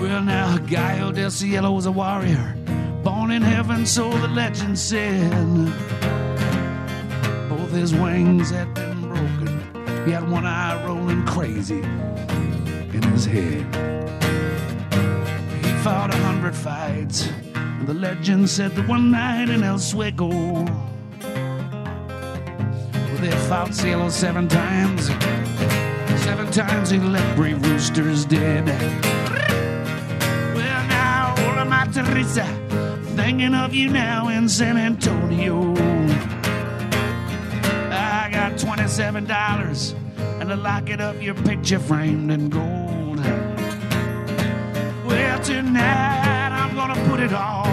Well, 0.00 0.22
now 0.22 0.58
Gallo 0.58 1.10
del 1.10 1.32
Cielo 1.32 1.72
was 1.72 1.86
a 1.86 1.92
warrior, 1.92 2.54
born 3.02 3.32
in 3.32 3.42
heaven, 3.42 3.84
so 3.84 4.08
the 4.08 4.28
legend 4.28 4.78
said. 4.78 5.32
Both 7.48 7.72
his 7.72 7.92
wings 7.92 8.50
had 8.50 8.72
been 8.74 9.00
broken 9.00 10.04
He 10.06 10.12
had 10.12 10.30
one 10.30 10.46
eye 10.46 10.86
rolling 10.86 11.26
crazy 11.26 11.80
in 11.80 13.02
his 13.02 13.24
head. 13.24 13.97
Fought 15.82 16.12
a 16.12 16.16
hundred 16.18 16.56
fights. 16.56 17.28
And 17.54 17.86
the 17.86 17.94
legend 17.94 18.50
said 18.50 18.74
that 18.76 18.88
one 18.88 19.10
night 19.12 19.48
in 19.48 19.62
El 19.62 19.78
Sueco, 19.78 20.28
well, 23.08 23.20
they 23.20 23.30
fought 23.48 23.72
Cielo 23.72 24.08
seven 24.08 24.48
times. 24.48 25.06
Seven 26.24 26.50
times 26.50 26.90
he 26.90 26.98
left 26.98 27.36
brave 27.36 27.64
roosters 27.64 28.24
dead. 28.24 28.66
Well, 30.54 30.86
now, 30.88 31.34
hola, 31.38 31.64
Teresa, 31.92 32.44
thinking 33.14 33.54
of 33.54 33.72
you 33.72 33.88
now 33.88 34.28
in 34.28 34.48
San 34.48 34.76
Antonio. 34.76 35.72
I 37.90 38.28
got 38.32 38.52
$27 38.54 39.94
and 40.40 40.52
a 40.52 40.56
locket 40.56 41.00
of 41.00 41.22
your 41.22 41.34
picture 41.34 41.78
framed 41.78 42.32
in 42.32 42.48
gold. 42.48 42.77
Tonight 45.48 46.50
I'm 46.52 46.74
gonna 46.74 47.08
put 47.08 47.20
it 47.20 47.32
all 47.32 47.64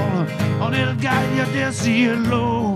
on 0.64 0.74
El 0.74 0.96
Gallo 0.96 1.44
del 1.52 1.74
Cielo. 1.74 2.72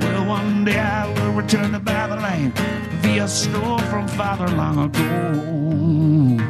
Well, 0.00 0.26
one 0.26 0.64
day 0.64 0.80
I 0.80 1.06
will 1.06 1.34
return 1.34 1.70
to 1.70 1.78
land 1.78 2.52
via 3.00 3.28
store 3.28 3.78
from 3.82 4.08
father 4.08 4.48
long 4.56 4.86
ago. 4.86 6.42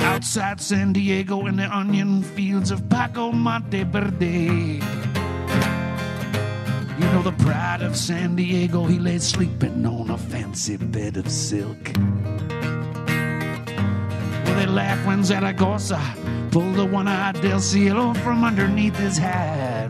Outside 0.00 0.62
San 0.62 0.94
Diego 0.94 1.44
in 1.44 1.56
the 1.56 1.68
onion 1.70 2.22
fields 2.22 2.70
of 2.70 2.88
Paco 2.88 3.32
Monteverde. 3.32 4.80
You 6.98 7.06
know 7.12 7.22
the 7.22 7.36
pride 7.44 7.82
of 7.82 7.94
San 7.94 8.34
Diego, 8.34 8.86
he 8.86 8.98
lay 8.98 9.18
sleeping 9.18 9.84
on 9.84 10.08
a 10.08 10.16
fancy 10.16 10.78
bed 10.78 11.18
of 11.18 11.30
silk. 11.30 11.92
They 14.66 14.72
laugh 14.72 15.06
when 15.06 15.22
Zaragoza 15.22 16.00
pulled 16.50 16.74
the 16.74 16.84
one-eyed 16.84 17.40
Del 17.40 17.60
Cielo 17.60 18.12
from 18.14 18.42
underneath 18.42 18.96
his 18.96 19.16
hat. 19.16 19.86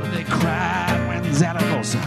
But 0.00 0.10
they 0.14 0.24
cried 0.24 1.06
when 1.06 1.34
Zaragoza 1.34 1.98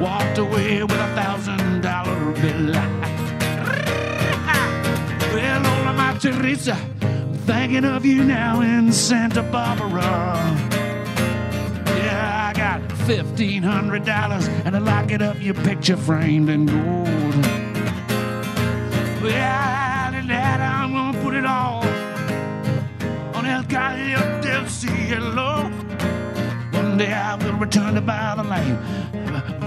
walked 0.00 0.38
away 0.38 0.82
with 0.82 0.90
a 0.90 1.14
thousand 1.14 1.82
dollar 1.82 2.32
bill. 2.32 2.74
Well, 5.32 5.62
hola, 5.62 5.92
my 5.92 6.18
Teresa, 6.18 6.74
thinking 7.46 7.84
of 7.84 8.04
you 8.04 8.24
now 8.24 8.60
in 8.62 8.90
Santa 8.90 9.42
Barbara. 9.44 10.34
Yeah, 11.86 12.48
I 12.48 12.52
got 12.56 12.90
fifteen 13.06 13.62
hundred 13.62 14.04
dollars 14.04 14.48
and 14.64 14.74
a 14.74 14.80
locket 14.80 15.22
of 15.22 15.40
your 15.40 15.54
picture 15.54 15.96
framed 15.96 16.48
in 16.48 16.66
gold. 16.66 17.46
Well, 19.22 19.75
El 23.66 23.72
Gallo 23.72 24.40
del 24.42 24.68
Cielo. 24.68 25.70
One 26.72 26.98
day 26.98 27.12
I 27.12 27.34
will 27.36 27.54
return 27.54 27.94
to 27.94 28.00
buy 28.00 28.14
uh, 28.14 28.36
the 28.36 28.44
land 28.44 28.78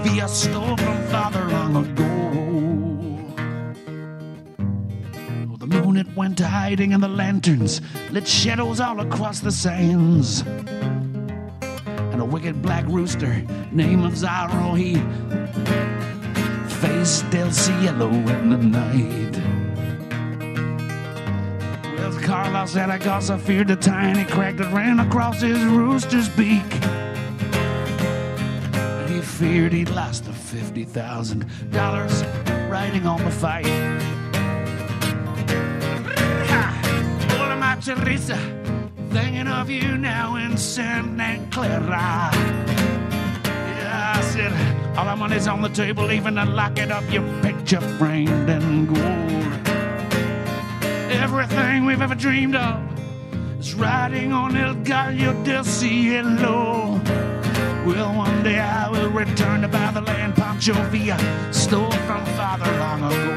via 0.04 0.28
store 0.28 0.76
from 0.76 1.02
father 1.08 1.44
long 1.48 1.76
ago. 1.76 2.04
Oh, 5.52 5.56
the 5.56 5.66
moon 5.66 5.96
it 5.96 6.06
went 6.16 6.38
to 6.38 6.46
hiding 6.46 6.94
and 6.94 7.02
the 7.02 7.08
lanterns 7.08 7.80
lit 8.10 8.26
shadows 8.26 8.80
all 8.80 9.00
across 9.00 9.40
the 9.40 9.52
sands. 9.52 10.42
And 11.60 12.20
a 12.20 12.24
wicked 12.24 12.62
black 12.62 12.86
rooster, 12.86 13.44
name 13.70 14.04
of 14.04 14.14
Zorro, 14.14 14.76
he 14.78 14.94
faced 16.76 17.28
Del 17.30 17.50
Cielo 17.50 18.08
in 18.08 18.50
the 18.50 18.56
night. 18.56 19.59
Carlos 22.30 22.70
Zaragoza 22.70 23.36
feared 23.36 23.66
the 23.66 23.74
tiny 23.74 24.24
crack 24.24 24.56
that 24.58 24.72
ran 24.72 25.00
across 25.00 25.40
his 25.40 25.60
rooster's 25.64 26.28
beak. 26.28 26.62
He 29.08 29.20
feared 29.20 29.72
he'd 29.72 29.90
lost 29.90 30.26
the 30.26 30.32
fifty 30.32 30.84
thousand 30.84 31.44
dollars 31.72 32.22
riding 32.68 33.04
on 33.04 33.24
the 33.24 33.32
fight. 33.32 33.66
Hola, 37.32 37.56
my 37.56 37.74
Teresa, 37.80 38.38
thinking 39.10 39.48
of 39.48 39.68
you 39.68 39.98
now 39.98 40.36
in 40.36 40.56
Santa 40.56 41.44
Clara. 41.50 42.30
Yeah, 43.42 44.12
I 44.14 44.20
said, 44.20 44.96
all 44.96 45.08
our 45.08 45.16
money's 45.16 45.48
on 45.48 45.62
the 45.62 45.68
table, 45.68 46.12
even 46.12 46.36
to 46.36 46.44
lock 46.44 46.78
it 46.78 46.92
up, 46.92 47.02
your 47.10 47.24
picture 47.42 47.80
framed 47.98 48.48
in 48.48 48.86
gold. 48.86 49.69
Everything 51.20 51.84
we've 51.84 52.00
ever 52.00 52.14
dreamed 52.14 52.56
of 52.56 52.80
is 53.60 53.74
riding 53.74 54.32
on 54.32 54.56
El 54.56 54.72
Gallo 54.76 55.34
del 55.44 55.64
Cielo. 55.64 56.98
Well, 57.84 58.16
one 58.16 58.42
day 58.42 58.58
I 58.58 58.88
will 58.88 59.10
return 59.10 59.60
to 59.60 59.68
buy 59.68 59.90
the 59.90 60.00
land 60.00 60.34
Pancho 60.34 60.72
Villa 60.84 61.18
stole 61.52 61.90
from 61.90 62.24
father 62.36 62.72
long 62.78 63.04
ago. 63.04 63.36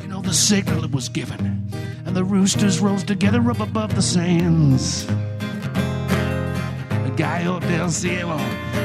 You 0.00 0.08
know, 0.08 0.22
the 0.22 0.32
signal 0.32 0.88
was 0.88 1.10
given, 1.10 1.68
and 2.06 2.16
the 2.16 2.24
roosters 2.24 2.80
rose 2.80 3.04
together 3.04 3.50
up 3.50 3.60
above 3.60 3.94
the 3.94 4.02
sands. 4.02 5.04
The 5.06 7.12
Gallo 7.14 7.60
del 7.60 7.90
Cielo, 7.90 8.38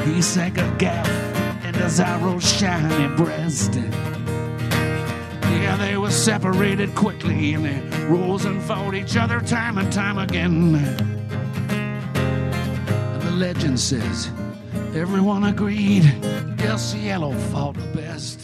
he 0.03 0.21
sank 0.21 0.57
a 0.57 0.69
gap 0.77 1.07
into 1.63 1.89
Zorro's 1.89 2.43
shiny 2.59 3.07
breast. 3.15 3.79
They 5.79 5.95
were 5.95 6.11
separated 6.11 6.93
quickly, 6.93 7.53
and 7.53 7.63
they 7.63 7.79
rose 8.07 8.43
and 8.43 8.61
fought 8.61 8.93
each 8.93 9.15
other 9.15 9.39
time 9.39 9.77
and 9.77 9.91
time 9.91 10.17
again. 10.17 10.75
And 11.71 13.21
the 13.21 13.31
legend 13.31 13.79
says 13.79 14.29
everyone 14.93 15.45
agreed 15.45 16.03
Del 16.57 16.77
Cielo 16.77 17.31
fought 17.51 17.75
the 17.75 17.87
best. 17.95 18.41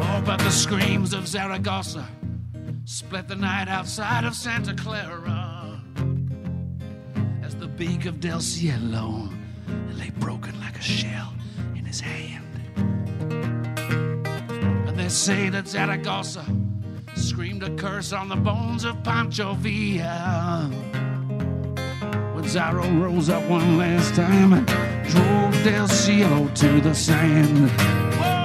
Oh, 0.00 0.22
but 0.24 0.38
the 0.38 0.50
screams 0.50 1.12
of 1.12 1.26
Zaragoza 1.26 2.06
split 2.84 3.26
the 3.26 3.34
night 3.34 3.66
outside 3.68 4.24
of 4.24 4.36
Santa 4.36 4.72
Clara 4.72 5.82
as 7.42 7.56
the 7.56 7.66
beak 7.66 8.06
of 8.06 8.20
Del 8.20 8.40
Cielo 8.40 9.28
lay 9.94 10.10
broken 10.20 10.58
like 10.60 10.78
a 10.78 10.82
shell 10.82 11.34
in 11.74 11.84
his 11.84 11.98
hand. 12.00 12.47
They 15.08 15.14
say 15.14 15.48
that 15.48 15.66
Zaragoza 15.66 16.44
screamed 17.16 17.62
a 17.62 17.74
curse 17.76 18.12
on 18.12 18.28
the 18.28 18.36
bones 18.36 18.84
of 18.84 19.02
Pancho 19.02 19.54
Villa. 19.54 20.68
When 22.34 22.44
Zorro 22.44 22.84
rose 23.02 23.30
up 23.30 23.42
one 23.48 23.78
last 23.78 24.14
time 24.14 24.52
and 24.52 24.66
drove 24.66 25.64
Del 25.64 25.88
Cielo 25.88 26.46
to 26.48 26.80
the 26.82 26.94
sand. 26.94 27.70
Whoa, 28.20 28.44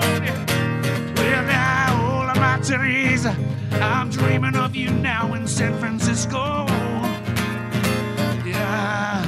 well, 1.18 1.44
now, 1.44 2.02
all 2.02 2.30
of 2.30 2.38
my 2.38 2.58
Teresa, 2.62 3.36
I'm 3.74 4.10
dreaming 4.10 4.56
of 4.56 4.74
you 4.74 4.90
now 4.90 5.34
in 5.34 5.46
San 5.46 5.78
Francisco. 5.80 6.66
Yeah. 8.46 9.26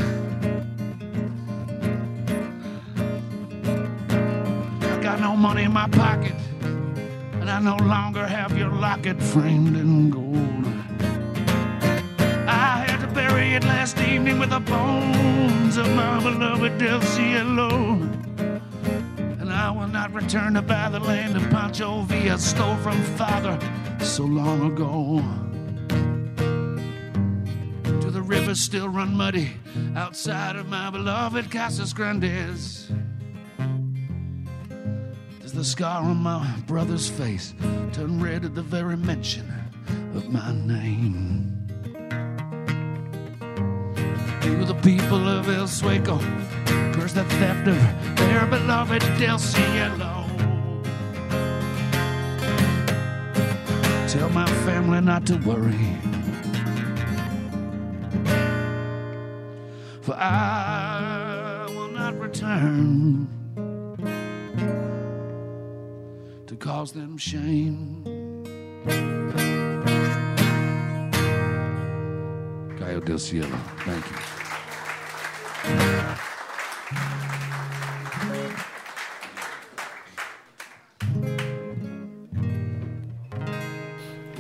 I 4.84 5.00
got 5.04 5.20
no 5.20 5.36
money 5.36 5.64
in 5.64 5.74
my 5.74 5.90
pocket, 5.90 6.32
and 7.48 7.68
I 7.68 7.78
no 7.78 7.84
longer 7.86 8.26
have 8.26 8.58
your 8.58 8.72
locket 8.72 9.22
framed 9.22 9.78
in 9.78 10.10
gold. 10.10 10.66
I 12.48 12.84
had 12.88 13.02
to 13.02 13.08
bury 13.14 13.54
it 13.54 13.64
last 13.64 14.00
evening 14.00 14.40
with 14.40 14.50
the 14.50 14.62
bones 14.62 15.78
of 15.78 15.88
my 15.90 16.24
beloved 16.24 16.80
Del 16.80 17.00
Cielo. 17.02 17.70
And 19.40 19.54
I 19.54 19.70
will 19.70 19.88
not 19.88 20.12
return 20.12 20.56
to 20.56 20.64
buy 20.64 20.90
the 20.90 21.00
land 21.00 21.38
of 21.38 21.48
Pancho 21.52 22.02
Villa 22.02 22.40
stole 22.40 22.78
from 22.78 23.00
father 23.16 23.60
so 24.00 24.24
long 24.24 24.72
ago. 24.72 25.22
Do 28.02 28.10
the 28.10 28.24
rivers 28.24 28.60
still 28.60 28.90
run 28.90 29.16
muddy 29.16 29.52
outside 29.96 30.56
of 30.56 30.68
my 30.68 30.90
beloved 30.90 31.52
Casas 31.52 31.94
Grandes? 31.94 32.92
The 35.56 35.64
scar 35.64 36.04
on 36.04 36.18
my 36.18 36.54
brother's 36.68 37.10
face 37.10 37.54
turn 37.94 38.22
red 38.22 38.44
at 38.44 38.56
the 38.56 38.62
very 38.62 38.98
mention 38.98 39.50
of 40.14 40.28
my 40.28 40.52
name? 40.52 41.66
Do 44.42 44.66
the 44.66 44.78
people 44.84 45.30
of 45.30 45.48
El 45.48 45.66
Sueco 45.66 46.20
curse 46.94 47.14
the 47.14 47.24
theft 47.24 47.70
of 47.70 48.18
their 48.18 48.46
beloved 48.48 49.00
Del 49.18 49.40
Cielo? 49.40 50.26
Tell 54.10 54.30
my 54.32 54.46
family 54.66 55.00
not 55.00 55.26
to 55.28 55.38
worry. 55.38 55.96
For 60.02 60.16
I 60.16 61.66
will 61.70 61.88
not 61.88 62.34
to 62.34 62.46
cause 66.66 66.92
them 66.94 67.16
shame. 67.16 68.04
Gallo 72.80 73.00
del 73.02 73.20
Cielo, 73.20 73.56
thank 73.86 74.04
you. 74.10 74.18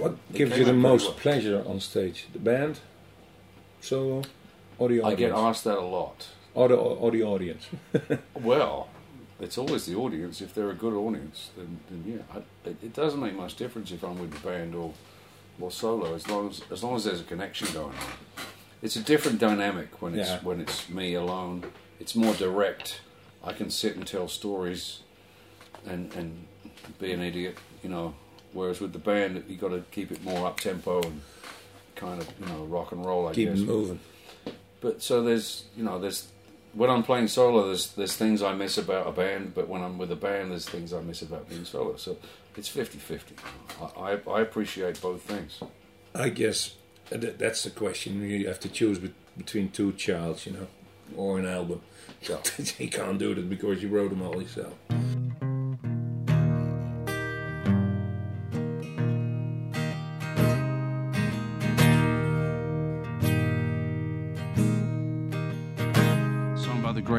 What 0.01 0.33
gives 0.33 0.57
you 0.57 0.65
the 0.65 0.73
most 0.73 1.05
well. 1.05 1.13
pleasure 1.13 1.63
on 1.67 1.79
stage? 1.79 2.25
The 2.33 2.39
band, 2.39 2.79
solo, 3.81 4.23
or 4.79 4.89
the 4.89 5.03
I 5.03 5.13
get 5.13 5.31
asked 5.31 5.63
that 5.65 5.77
a 5.77 5.81
lot. 5.81 6.29
or 6.55 6.69
the, 6.69 6.75
or 6.75 7.11
the 7.11 7.21
audience. 7.21 7.67
Well, 8.41 8.89
it's 9.39 9.57
always 9.57 9.85
the 9.85 9.95
audience. 9.95 10.41
If 10.41 10.53
they're 10.53 10.69
a 10.69 10.75
good 10.75 10.93
audience, 10.93 11.51
then, 11.57 11.79
then 11.89 12.03
yeah, 12.05 12.35
I, 12.35 12.69
it, 12.69 12.77
it 12.83 12.93
doesn't 12.93 13.19
make 13.19 13.35
much 13.35 13.55
difference 13.55 13.91
if 13.91 14.03
I'm 14.03 14.19
with 14.19 14.31
the 14.31 14.39
band 14.47 14.75
or 14.75 14.93
or 15.59 15.71
solo, 15.71 16.13
as 16.15 16.27
long 16.27 16.49
as 16.49 16.61
as 16.71 16.83
long 16.83 16.95
as 16.95 17.03
there's 17.05 17.21
a 17.21 17.25
connection 17.25 17.67
going 17.73 17.87
on. 17.95 18.45
It's 18.81 18.95
a 18.95 19.01
different 19.03 19.39
dynamic 19.39 20.01
when 20.01 20.17
it's 20.17 20.29
Yeah. 20.29 20.39
when 20.43 20.59
it's 20.61 20.89
me 20.89 21.13
alone. 21.15 21.63
It's 21.99 22.15
more 22.15 22.33
direct. 22.33 23.01
I 23.43 23.53
can 23.53 23.69
sit 23.69 23.95
and 23.95 24.05
tell 24.07 24.27
stories, 24.27 24.99
and 25.85 26.13
and 26.15 26.45
be 26.99 27.11
an 27.11 27.21
idiot, 27.21 27.57
you 27.83 27.89
know. 27.89 28.15
Whereas 28.53 28.79
with 28.79 28.93
the 28.93 28.99
band, 28.99 29.43
you 29.49 29.57
got 29.57 29.69
to 29.69 29.83
keep 29.91 30.11
it 30.11 30.23
more 30.23 30.47
up 30.47 30.59
tempo 30.59 31.01
and 31.01 31.21
kind 31.95 32.21
of 32.21 32.29
you 32.39 32.45
know 32.47 32.63
rock 32.65 32.91
and 32.91 33.05
roll. 33.05 33.27
I 33.27 33.33
Keep 33.33 33.49
guess. 33.49 33.59
it 33.59 33.65
moving. 33.65 33.99
But 34.81 35.01
so 35.01 35.23
there's 35.23 35.65
you 35.75 35.83
know 35.83 35.99
there's 35.99 36.27
when 36.75 36.89
I'm 36.89 37.03
playing 37.03 37.27
solo 37.27 37.67
there's 37.67 37.93
there's 37.93 38.15
things 38.15 38.43
I 38.43 38.53
miss 38.53 38.77
about 38.77 39.07
a 39.07 39.11
band, 39.11 39.53
but 39.55 39.67
when 39.67 39.81
I'm 39.81 39.97
with 39.97 40.11
a 40.11 40.15
band 40.15 40.51
there's 40.51 40.67
things 40.67 40.93
I 40.93 41.01
miss 41.01 41.21
about 41.21 41.49
being 41.49 41.65
solo. 41.65 41.95
So 41.95 42.17
it's 42.55 42.69
50-50. 42.69 43.21
I, 43.81 44.11
I 44.11 44.31
I 44.31 44.41
appreciate 44.41 45.01
both 45.01 45.21
things. 45.21 45.59
I 46.13 46.29
guess 46.29 46.75
that's 47.09 47.63
the 47.63 47.69
question. 47.69 48.21
You 48.21 48.47
have 48.47 48.59
to 48.61 48.69
choose 48.69 48.99
between 49.37 49.69
two 49.69 49.93
childs, 49.93 50.45
you 50.45 50.53
know, 50.53 50.67
or 51.15 51.39
an 51.39 51.45
album. 51.45 51.81
So 52.21 52.41
you 52.77 52.89
can't 52.89 53.17
do 53.17 53.33
that 53.35 53.49
because 53.49 53.81
you 53.81 53.89
wrote 53.89 54.09
them 54.09 54.21
all 54.21 54.41
yourself. 54.41 54.73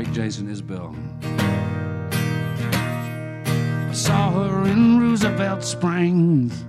The 0.07 0.13
Jason 0.13 0.49
Isbell. 0.49 0.95
I 3.89 3.93
saw 3.93 4.31
her 4.31 4.67
in 4.69 5.01
Roosevelt 5.01 5.65
Springs, 5.65 6.65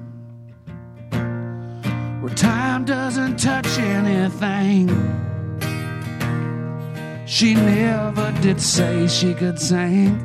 where 2.22 2.34
time 2.36 2.86
doesn't 2.86 3.38
touch 3.38 3.78
anything. 3.78 4.88
She 7.26 7.54
never 7.54 8.32
did 8.42 8.60
say 8.60 9.08
she 9.08 9.34
could 9.34 9.60
sing, 9.60 10.18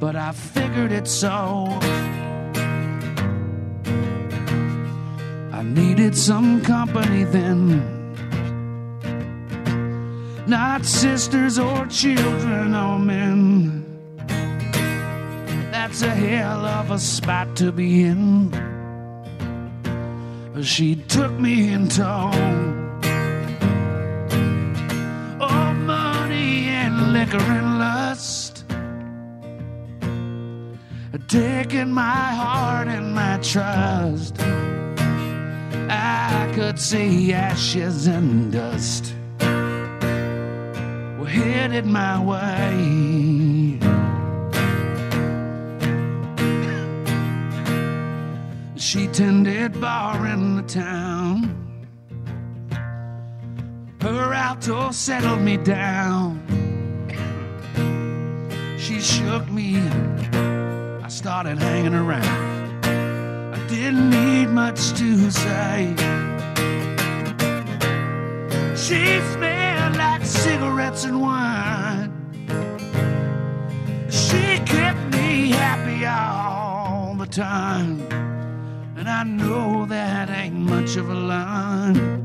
but 0.00 0.16
I 0.16 0.32
figured 0.32 0.92
it 0.92 1.06
so. 1.06 1.78
I 5.52 5.62
needed 5.62 6.16
some 6.16 6.62
company 6.62 7.24
then 7.24 7.99
not 10.50 10.84
sisters 10.84 11.60
or 11.60 11.86
children 11.86 12.74
or 12.74 12.98
men. 12.98 13.84
That's 15.70 16.02
a 16.02 16.10
hell 16.10 16.66
of 16.66 16.90
a 16.90 16.98
spot 16.98 17.54
to 17.58 17.70
be 17.70 18.02
in. 18.02 18.50
She 20.60 20.96
took 20.96 21.30
me 21.38 21.72
in 21.72 21.86
tow. 21.88 22.32
Oh, 25.40 25.72
money 25.72 26.66
and 26.66 27.12
liquor 27.12 27.38
and 27.38 27.78
lust. 27.78 28.64
Taking 31.28 31.92
my 31.92 32.26
heart 32.40 32.88
and 32.88 33.14
my 33.14 33.38
trust. 33.38 34.36
I 35.88 36.50
could 36.56 36.80
see 36.80 37.32
ashes 37.32 38.08
and 38.08 38.50
dust 38.50 39.14
headed 41.30 41.86
my 41.86 42.18
way. 42.30 43.78
She 48.76 49.06
tended 49.08 49.80
bar 49.80 50.26
in 50.26 50.56
the 50.56 50.62
town. 50.62 51.56
Her 54.00 54.34
alto 54.34 54.90
settled 54.90 55.42
me 55.42 55.56
down. 55.58 56.40
She 58.78 59.00
shook 59.00 59.48
me. 59.50 59.78
I 61.04 61.08
started 61.08 61.58
hanging 61.58 61.94
around. 61.94 62.84
I 63.54 63.66
didn't 63.68 64.10
need 64.10 64.48
much 64.48 64.92
to 64.94 65.30
say. 65.30 65.94
She 68.74 69.20
cigarettes 70.30 71.04
and 71.04 71.20
wine. 71.20 72.10
She 74.08 74.58
kept 74.64 75.12
me 75.12 75.50
happy 75.50 76.06
all 76.06 77.16
the 77.16 77.26
time. 77.26 78.00
And 78.96 79.08
I 79.08 79.24
know 79.24 79.86
that 79.86 80.30
ain't 80.30 80.54
much 80.54 80.96
of 80.96 81.10
a 81.10 81.14
line. 81.14 82.20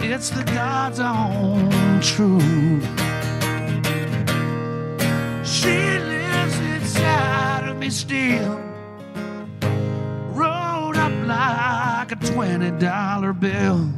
It's 0.00 0.30
the 0.30 0.42
God's 0.42 0.98
own 0.98 2.00
truth. 2.00 2.82
She 5.46 5.76
lives 6.12 6.58
inside 6.58 7.68
of 7.68 7.76
me 7.78 7.90
still. 7.90 8.60
Rolled 10.32 10.96
up 10.96 11.12
like 11.26 12.12
a 12.12 12.16
$20 12.16 13.40
bill. 13.40 13.97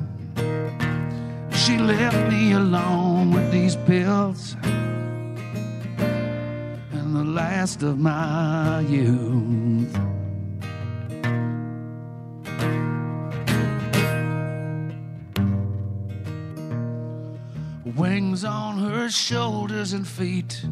She 1.71 1.79
left 1.79 2.29
me 2.29 2.51
alone 2.51 3.31
with 3.31 3.53
these 3.53 3.77
pills 3.77 4.57
and 6.03 7.15
the 7.15 7.23
last 7.23 7.85
of 7.85 7.97
my 7.97 8.81
youth. 8.81 9.97
Wings 17.97 18.45
on 18.45 18.79
her 18.79 19.09
shoulders 19.09 19.93
and 19.93 20.05
feet, 20.05 20.65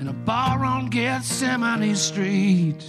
in 0.00 0.08
a 0.08 0.12
bar 0.12 0.64
on 0.64 0.90
Gethsemane 0.90 1.94
Street. 1.94 2.84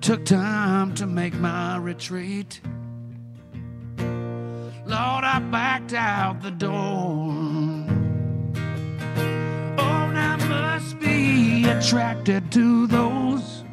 Took 0.00 0.24
time 0.24 0.92
to 0.96 1.06
make 1.06 1.34
my 1.34 1.76
retreat. 1.76 2.60
Lord, 4.92 5.24
I 5.24 5.38
backed 5.38 5.94
out 5.94 6.42
the 6.42 6.50
door. 6.50 7.32
Oh, 9.78 10.02
and 10.08 10.18
I 10.18 10.36
must 10.48 11.00
be 11.00 11.64
attracted 11.64 12.52
to 12.52 12.86
those 12.88 13.64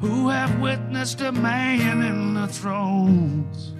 who 0.00 0.28
have 0.28 0.60
witnessed 0.60 1.20
a 1.22 1.32
man 1.32 2.00
in 2.00 2.34
the 2.34 2.46
throes 2.46 3.72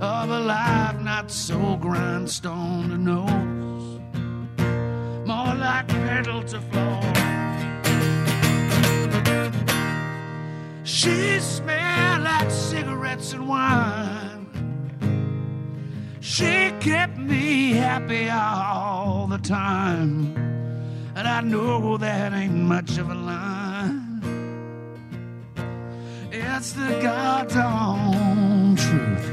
of 0.00 0.30
a 0.30 0.40
life 0.40 0.98
not 1.02 1.30
so 1.30 1.76
grindstone 1.76 2.88
to 2.88 2.96
nose, 2.96 4.00
more 5.26 5.54
like 5.56 5.88
pedal 5.88 6.42
to 6.44 6.58
floor. 6.70 7.02
She 10.84 11.38
smelled 11.38 12.22
like 12.22 12.50
cigarettes 12.50 13.34
and 13.34 13.46
wine. 13.46 14.19
She 16.20 16.70
kept 16.80 17.16
me 17.16 17.72
happy 17.72 18.28
all 18.28 19.26
the 19.26 19.38
time. 19.38 20.36
And 21.16 21.26
I 21.26 21.40
know 21.40 21.96
that 21.96 22.34
ain't 22.34 22.54
much 22.54 22.98
of 22.98 23.10
a 23.10 23.14
line. 23.14 24.22
It's 26.30 26.72
the 26.72 27.00
goddamn 27.02 28.76
truth. 28.76 29.26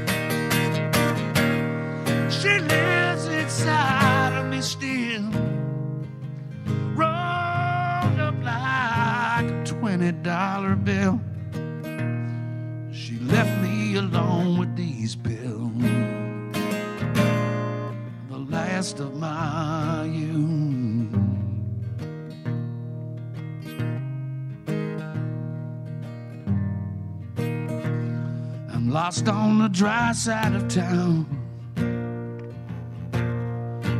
She 2.32 2.58
lives 2.58 3.26
inside 3.26 4.38
of 4.38 4.46
me 4.46 4.62
still. 4.62 5.30
Rolled 6.96 8.18
up 8.18 8.34
like 8.42 9.44
a 9.44 9.62
$20 9.64 10.84
bill. 10.84 11.20
She 12.92 13.18
left 13.18 13.62
me 13.62 13.96
alone 13.96 14.58
with 14.58 14.74
these 14.74 15.14
pills. 15.16 15.77
Last 18.38 19.00
of 19.00 19.14
my 19.16 20.04
youth. 20.04 21.12
I'm 28.72 28.90
lost 28.90 29.28
on 29.28 29.58
the 29.58 29.68
dry 29.68 30.12
side 30.12 30.54
of 30.54 30.68
town. 30.68 31.26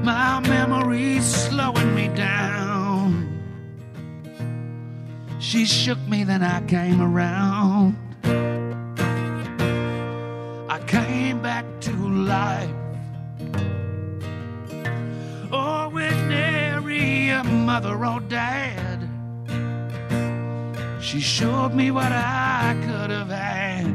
My 0.05 0.41
memory's 0.41 1.24
slowing 1.24 1.95
me 1.95 2.09
down. 2.09 3.26
She 5.41 5.64
shook 5.64 5.99
me, 6.09 6.24
then 6.24 6.43
I 6.43 6.61
came 6.66 7.01
around. 7.01 7.97
I 10.70 10.78
came 10.86 11.43
back 11.43 11.64
to 11.80 11.93
life. 11.93 12.78
Mother 17.69 18.03
or 18.07 18.19
dad. 18.21 18.99
She 21.03 21.21
showed 21.21 21.75
me 21.75 21.91
what 21.91 22.12
I 22.12 22.75
could 22.87 23.11
have 23.11 23.29
had. 23.29 23.95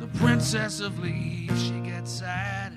The 0.00 0.08
princess 0.14 0.80
of 0.80 0.98
leaves, 1.00 1.62
she 1.66 1.78
gets 1.80 2.10
sad. 2.10 2.72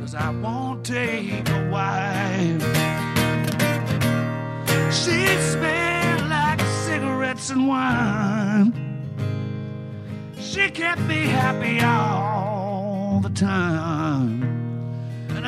Cause 0.00 0.14
I 0.14 0.28
won't 0.44 0.84
take 0.84 1.48
a 1.48 1.70
wife. 1.70 2.66
She 4.92 5.20
smelled 5.52 6.28
like 6.28 6.60
cigarettes 6.84 7.48
and 7.48 7.66
wine. 7.66 8.68
She 10.38 10.68
kept 10.68 11.00
me 11.00 11.20
happy 11.40 11.80
all 11.80 13.20
the 13.22 13.30
time. 13.30 14.39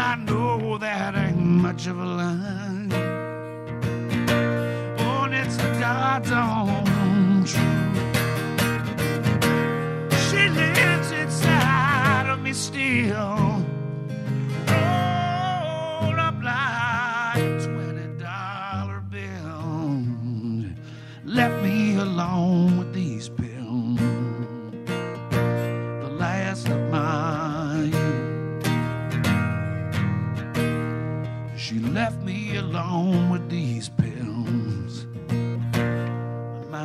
I 0.04 0.16
know 0.16 0.78
that 0.78 1.14
ain't 1.14 1.36
much 1.38 1.86
of 1.86 1.96
a 2.00 2.04
lie. 2.04 2.88
Oh, 4.98 5.24
and 5.26 5.34
it's 5.34 5.56
God's 5.78 6.32
own 6.32 7.44
truth. 7.44 8.02
She 10.26 10.48
lives 10.48 11.10
inside 11.12 12.26
of 12.28 12.40
me 12.40 12.52
still. 12.52 13.51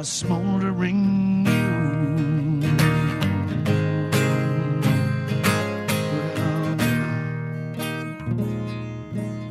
Smoldering. 0.03 1.45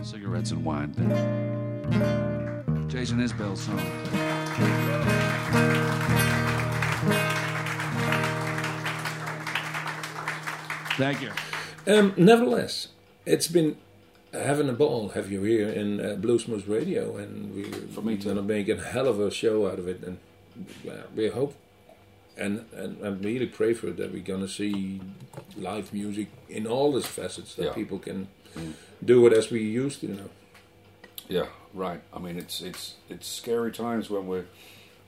Cigarettes 0.03 0.53
and 0.53 0.65
wine. 0.65 0.93
Jason 2.89 3.19
Isbell 3.19 3.57
song. 3.57 3.81
Thank 10.97 11.23
you. 11.23 11.31
Um, 11.87 12.15
nevertheless, 12.17 12.89
it's 13.27 13.49
been 13.49 13.77
having 14.33 14.69
a 14.69 14.73
ball 14.73 15.11
have 15.11 15.31
you 15.31 15.43
here 15.43 15.69
in 15.69 16.01
uh, 16.01 16.17
Bluesmoose 16.21 16.69
Radio, 16.69 17.17
and 17.17 17.55
we 17.55 17.65
For 17.65 18.03
me 18.03 18.17
going 18.17 18.37
to 18.37 18.43
make 18.43 18.69
a 18.69 18.77
hell 18.77 19.09
of 19.09 19.19
a 19.21 19.31
show 19.31 19.67
out 19.67 19.79
of 19.79 19.89
it, 19.89 20.03
and 20.03 20.19
we 21.15 21.29
hope 21.29 21.55
and 22.37 22.65
and 22.75 22.99
and 23.01 23.25
really 23.25 23.47
pray 23.47 23.73
for 23.75 23.89
it 23.89 23.97
that 23.97 24.13
we're 24.13 24.23
going 24.23 24.41
to 24.41 24.49
see 24.49 25.01
live 25.57 25.93
music 25.93 26.29
in 26.49 26.67
all 26.67 26.97
its 26.97 27.07
facets 27.07 27.55
that 27.55 27.67
Yeah. 27.67 27.73
people 27.73 27.99
can 27.99 28.29
mm. 28.55 28.75
do 29.05 29.27
it 29.27 29.33
as 29.33 29.51
we 29.51 29.63
used 29.63 30.01
to, 30.01 30.07
you 30.09 30.15
know. 30.15 30.31
Yeah, 31.29 31.47
right. 31.75 32.01
I 32.13 32.19
mean, 32.19 32.39
it's 32.39 32.61
it's 32.61 32.95
it's 33.09 33.27
scary 33.27 33.73
times 33.73 34.11
when 34.11 34.27
we're. 34.27 34.47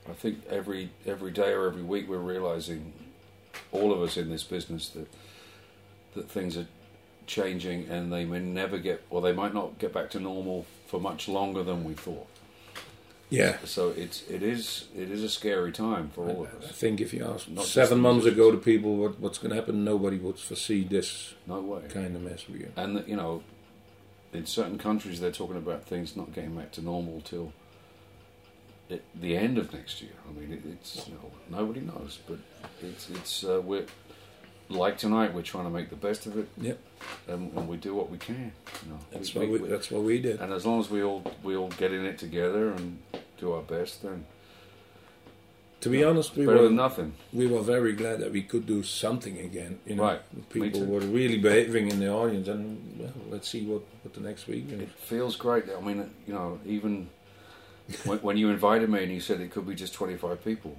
I 0.09 0.13
think 0.13 0.39
every 0.49 0.89
every 1.05 1.31
day 1.31 1.51
or 1.53 1.67
every 1.67 1.83
week 1.83 2.09
we're 2.09 2.17
realizing, 2.17 2.93
all 3.71 3.93
of 3.93 4.01
us 4.01 4.17
in 4.17 4.29
this 4.29 4.43
business, 4.43 4.89
that 4.89 5.07
that 6.15 6.29
things 6.29 6.57
are 6.57 6.67
changing 7.27 7.87
and 7.89 8.11
they 8.11 8.25
may 8.25 8.39
never 8.39 8.79
get, 8.79 9.03
or 9.09 9.21
they 9.21 9.33
might 9.33 9.53
not 9.53 9.77
get 9.77 9.93
back 9.93 10.09
to 10.11 10.19
normal 10.19 10.65
for 10.87 10.99
much 10.99 11.27
longer 11.27 11.63
than 11.63 11.83
we 11.83 11.93
thought. 11.93 12.27
Yeah. 13.29 13.57
So 13.65 13.89
it's 13.89 14.23
it 14.29 14.41
is 14.41 14.85
it 14.95 15.11
is 15.11 15.23
a 15.23 15.29
scary 15.29 15.71
time 15.71 16.09
for 16.09 16.27
all 16.27 16.43
of 16.45 16.53
us. 16.55 16.69
I 16.69 16.71
think 16.73 16.99
if 16.99 17.13
you 17.13 17.23
ask 17.25 17.47
Not 17.47 17.65
seven 17.65 17.99
months 17.99 18.25
ago 18.25 18.49
to 18.51 18.57
people 18.57 18.97
what, 18.97 19.19
what's 19.19 19.37
going 19.37 19.51
to 19.51 19.55
happen, 19.55 19.83
nobody 19.83 20.17
would 20.17 20.39
foresee 20.39 20.83
this 20.83 21.35
No 21.45 21.61
way. 21.61 21.81
kind 21.89 22.15
of 22.15 22.21
mess 22.23 22.45
we 22.49 22.63
are. 22.63 22.71
And 22.75 23.07
you 23.07 23.15
know, 23.15 23.43
in 24.33 24.45
certain 24.47 24.77
countries 24.79 25.19
they're 25.19 25.31
talking 25.31 25.57
about 25.57 25.83
things 25.83 26.15
not 26.15 26.33
getting 26.33 26.55
back 26.55 26.71
to 26.73 26.81
normal 26.81 27.21
till 27.21 27.53
it, 28.89 29.03
the 29.13 29.37
end 29.37 29.59
of 29.59 29.71
next 29.73 30.01
year. 30.01 30.13
I 30.27 30.31
mean, 30.39 30.51
it, 30.51 30.61
it's 30.65 31.07
you 31.07 31.13
know 31.13 31.31
nobody 31.55 31.81
knows, 31.81 32.17
but 32.27 32.39
it's 32.81 33.09
it's 33.11 33.43
uh, 33.43 33.61
we're 33.63 33.85
like 34.69 34.97
tonight. 34.97 35.33
We're 35.33 35.41
trying 35.41 35.65
to 35.65 35.69
make 35.69 35.89
the 35.89 35.95
best 35.95 36.25
of 36.25 36.37
it, 36.37 36.47
Yep, 36.57 36.79
and, 37.27 37.51
and 37.57 37.67
we 37.67 37.77
do 37.77 37.93
what 37.95 38.09
we 38.09 38.17
can. 38.17 38.51
You 38.85 38.91
know, 38.91 38.99
that's 39.11 39.33
We- 39.33 39.39
what 39.41 39.49
we, 39.49 39.59
we- 39.59 39.67
that's 39.69 39.89
what 39.91 40.03
we 40.03 40.21
did. 40.21 40.39
and 40.39 40.53
as 40.53 40.65
long 40.65 40.79
as 40.79 40.89
we 40.89 41.01
all 41.03 41.23
we 41.43 41.55
all 41.55 41.69
get 41.69 41.91
in 41.93 42.05
it 42.05 42.17
together 42.17 42.69
and 42.69 42.99
do 43.37 43.51
our 43.53 43.61
best, 43.61 44.03
then 44.03 44.25
To 45.81 45.89
be 45.89 46.03
honest, 46.03 46.35
we 46.35 46.45
better 46.45 46.57
were 46.57 46.63
than 46.65 46.75
nothing. 46.75 47.13
we 47.31 47.47
were 47.47 47.61
very 47.61 47.93
glad 47.93 48.19
that 48.19 48.31
we 48.31 48.41
could 48.43 48.65
do 48.65 48.83
something 48.83 49.37
again. 49.39 49.79
You 49.87 49.95
know, 49.95 50.03
Right. 50.03 50.21
People 50.49 50.85
were 50.85 50.99
really 50.99 51.37
behaving 51.37 51.89
in 51.89 51.99
the 51.99 52.09
audience, 52.09 52.47
and 52.49 52.77
well, 52.99 53.13
let's 53.29 53.47
see 53.47 53.65
what, 53.65 53.83
what 54.03 54.13
the 54.13 54.19
next 54.21 54.47
week. 54.47 54.69
It 54.71 54.89
feels 54.91 55.35
great. 55.37 55.63
I 55.75 55.79
mean, 55.81 56.09
you 56.27 56.33
know, 56.33 56.59
even 56.65 57.09
when, 58.05 58.19
when 58.19 58.37
you 58.37 58.49
invited 58.49 58.89
me 58.89 59.03
and 59.03 59.11
you 59.11 59.21
said 59.21 59.39
it 59.41 59.51
could 59.51 59.65
be 59.67 59.73
just 59.73 59.93
twenty 59.93 60.17
five 60.17 60.43
people. 60.43 60.75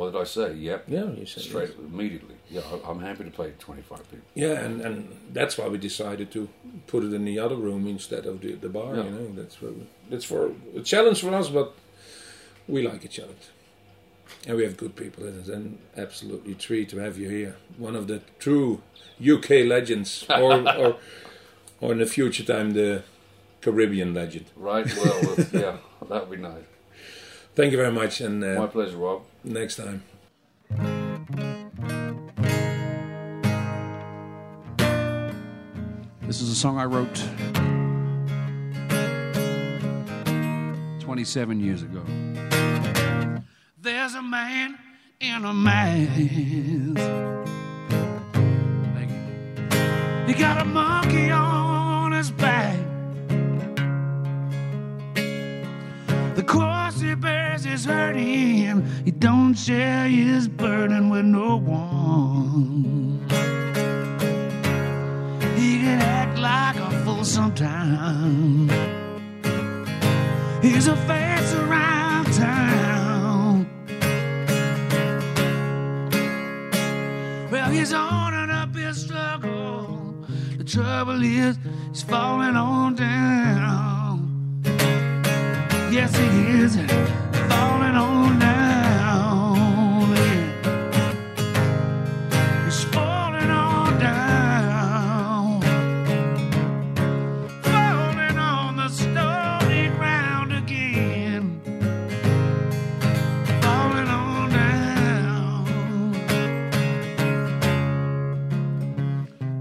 What 0.00 0.12
did 0.12 0.20
I 0.22 0.24
say? 0.24 0.54
Yep. 0.54 0.84
Yeah, 0.88 1.10
you 1.10 1.26
said 1.26 1.42
straight 1.42 1.68
yes. 1.68 1.78
immediately. 1.78 2.36
Yeah, 2.48 2.62
I'm 2.86 3.00
happy 3.00 3.22
to 3.24 3.30
play 3.30 3.52
25 3.58 4.10
people. 4.10 4.26
Yeah, 4.32 4.52
and, 4.52 4.80
and 4.80 5.14
that's 5.34 5.58
why 5.58 5.68
we 5.68 5.76
decided 5.76 6.30
to 6.32 6.48
put 6.86 7.04
it 7.04 7.12
in 7.12 7.26
the 7.26 7.38
other 7.38 7.54
room 7.54 7.86
instead 7.86 8.24
of 8.24 8.40
the, 8.40 8.54
the 8.54 8.70
bar. 8.70 8.96
Yeah. 8.96 9.04
You 9.04 9.10
know, 9.10 9.32
that's 9.34 9.60
we, 9.60 9.86
that's 10.08 10.24
for 10.24 10.52
a 10.74 10.80
challenge 10.80 11.20
for 11.20 11.34
us, 11.34 11.50
but 11.50 11.74
we 12.66 12.80
like 12.88 13.04
a 13.04 13.08
challenge, 13.08 13.50
and 14.46 14.56
we 14.56 14.64
have 14.64 14.78
good 14.78 14.96
people 14.96 15.26
in 15.26 15.38
it, 15.38 15.48
and 15.48 15.78
absolutely 15.98 16.54
treat 16.54 16.88
to 16.88 16.96
have 16.96 17.18
you 17.18 17.28
here. 17.28 17.56
One 17.76 17.94
of 17.94 18.06
the 18.06 18.22
true 18.38 18.80
UK 19.20 19.66
legends, 19.66 20.24
or 20.30 20.66
or, 20.82 20.96
or 21.82 21.92
in 21.92 21.98
the 21.98 22.06
future 22.06 22.44
time 22.44 22.70
the 22.70 23.02
Caribbean 23.60 24.14
legend. 24.14 24.46
Right? 24.56 24.86
Well, 24.96 25.36
yeah, 25.52 25.76
that 26.08 26.26
would 26.26 26.30
be 26.30 26.42
nice. 26.42 26.64
Thank 27.54 27.72
you 27.72 27.76
very 27.76 27.92
much, 27.92 28.22
and 28.22 28.40
My 28.40 28.64
uh, 28.64 28.66
pleasure, 28.68 28.96
Rob. 28.96 29.24
Next 29.44 29.76
time. 29.76 30.02
This 36.26 36.40
is 36.40 36.50
a 36.50 36.54
song 36.54 36.78
I 36.78 36.84
wrote 36.84 37.14
27 41.00 41.60
years 41.60 41.82
ago. 41.82 42.04
There's 43.78 44.14
a 44.14 44.22
man 44.22 44.78
in 45.20 45.44
a 45.44 45.52
mask. 45.52 46.12
Thank 48.94 49.10
you. 49.10 50.32
He 50.32 50.34
got 50.40 50.62
a 50.62 50.64
monkey 50.64 51.30
on 51.30 52.12
his 52.12 52.30
back. 52.30 52.89
Is 57.80 57.86
hurting. 57.86 58.84
He 59.04 59.10
don't 59.10 59.54
share 59.54 60.06
his 60.06 60.48
burden 60.48 61.08
with 61.08 61.24
no 61.24 61.56
one. 61.56 63.24
He 65.56 65.78
can 65.80 66.00
act 66.00 66.38
like 66.38 66.76
a 66.76 66.90
fool 67.04 67.24
sometimes. 67.24 68.70
He's 70.62 70.86
a 70.88 70.96
face 70.96 71.54
around 71.54 72.26
town. 72.34 73.66
Well, 77.50 77.70
he's 77.70 77.92
on 77.92 78.34
and 78.34 78.52
up 78.52 78.74
his 78.74 79.00
struggle. 79.02 80.26
The 80.58 80.64
trouble 80.64 81.22
is, 81.22 81.58
he's 81.88 82.02
falling 82.02 82.56
on 82.56 82.94
down. 82.94 83.80
Yes, 85.90 86.16
he 86.16 86.26
is 86.62 86.76
right 87.90 88.00
on 88.00 88.38
down 88.38 90.16
in. 90.16 90.50
It's 92.66 92.84
falling 92.84 93.50
on 93.50 93.98
down, 93.98 95.60
falling 97.62 98.38
on 98.38 98.76
the 98.76 98.88
stony 98.88 99.88
ground 99.96 100.52
again, 100.52 101.60
falling 103.62 104.08
on 104.08 104.50
down. 104.50 105.64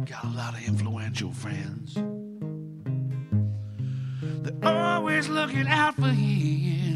Got 0.05 0.23
a 0.23 0.27
lot 0.35 0.53
of 0.53 0.67
influential 0.67 1.31
friends. 1.31 1.95
They're 4.43 4.53
always 4.63 5.29
looking 5.29 5.67
out 5.67 5.95
for 5.95 6.09
him. 6.09 6.88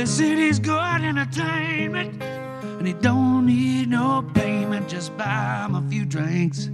The 0.00 0.06
city's 0.06 0.58
good 0.58 1.02
entertainment, 1.02 2.22
and 2.22 2.86
he 2.86 2.94
don't 2.94 3.44
need 3.44 3.90
no 3.90 4.24
payment. 4.32 4.88
Just 4.88 5.14
buy 5.18 5.66
him 5.66 5.74
a 5.74 5.82
few 5.90 6.06
drinks. 6.06 6.70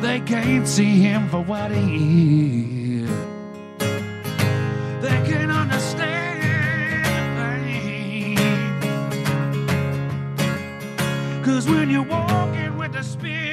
They 0.00 0.20
can't 0.20 0.68
see 0.68 1.00
him 1.00 1.28
for 1.30 1.40
what 1.42 1.72
he 1.72 3.00
is. 3.02 3.10
They 5.02 5.20
can 5.28 5.50
understand 5.50 6.38
the 7.36 7.54
pain. 7.66 8.36
Cause 11.42 11.68
when 11.68 11.90
you're 11.90 12.04
walking 12.04 12.76
with 12.78 12.92
the 12.92 13.02
spirit. 13.02 13.47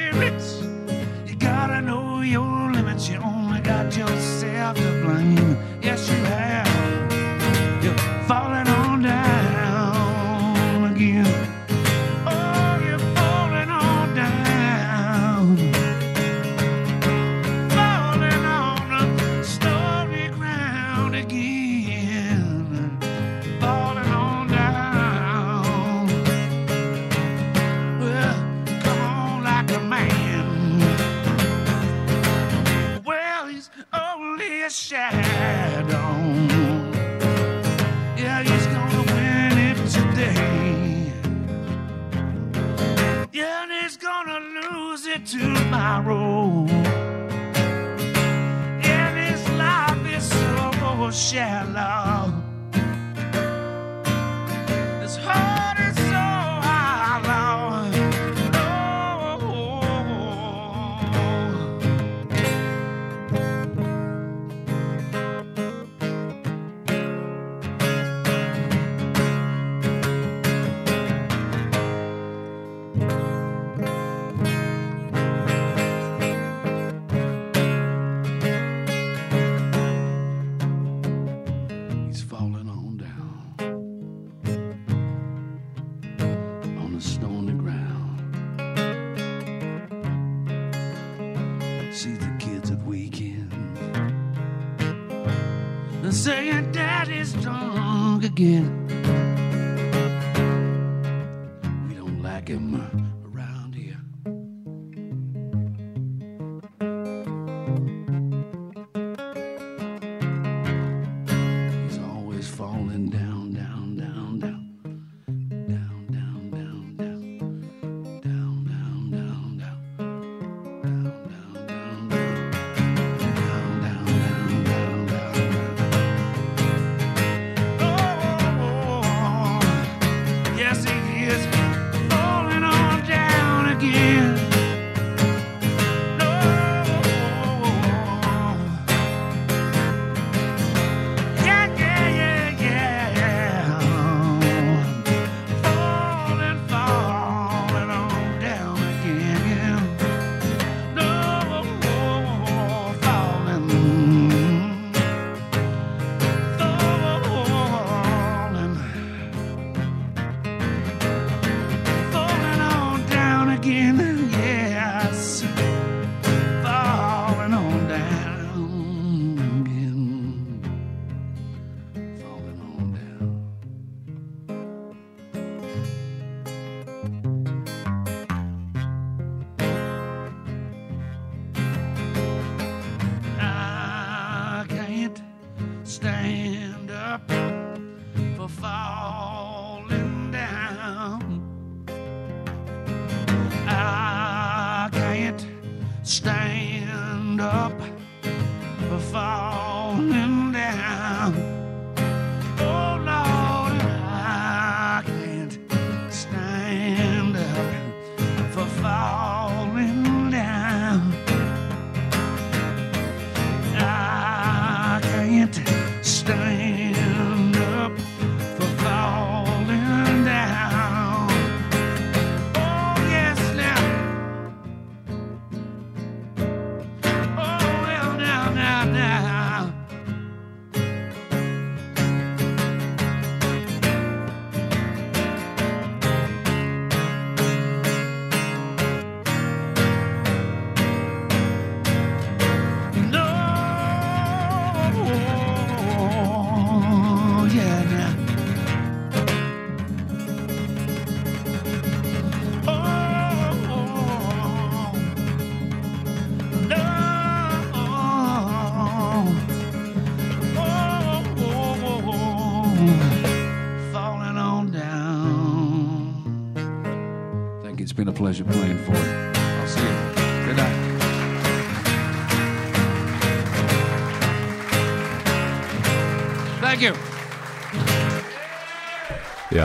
pleasure 268.16 268.44
playing. 268.44 268.65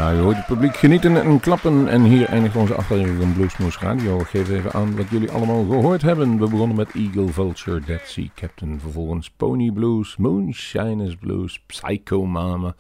Ja, 0.02 0.10
je 0.10 0.22
hoort 0.22 0.36
het 0.36 0.46
publiek 0.46 0.76
genieten 0.76 1.22
en 1.24 1.40
klappen. 1.40 1.88
En 1.88 2.04
hier 2.04 2.28
eindigt 2.28 2.56
onze 2.56 2.76
aflevering 2.76 3.22
van 3.22 3.34
Bluesmoose 3.34 3.80
Radio. 3.80 4.20
Geef 4.20 4.50
even 4.50 4.72
aan 4.72 4.96
wat 4.96 5.10
jullie 5.10 5.32
allemaal 5.32 5.66
gehoord 5.66 6.02
hebben. 6.02 6.40
We 6.40 6.50
begonnen 6.50 6.78
met 6.78 6.94
Eagle 6.94 7.28
Vulture, 7.28 7.80
Dead 7.80 8.02
Sea 8.04 8.28
Captain. 8.36 8.80
Vervolgens 8.80 9.30
Pony 9.30 9.72
Blues, 9.72 10.18
Moonshiners 10.18 11.16
Blues, 11.16 11.60
Psycho 11.66 12.26
Mama, 12.26 12.76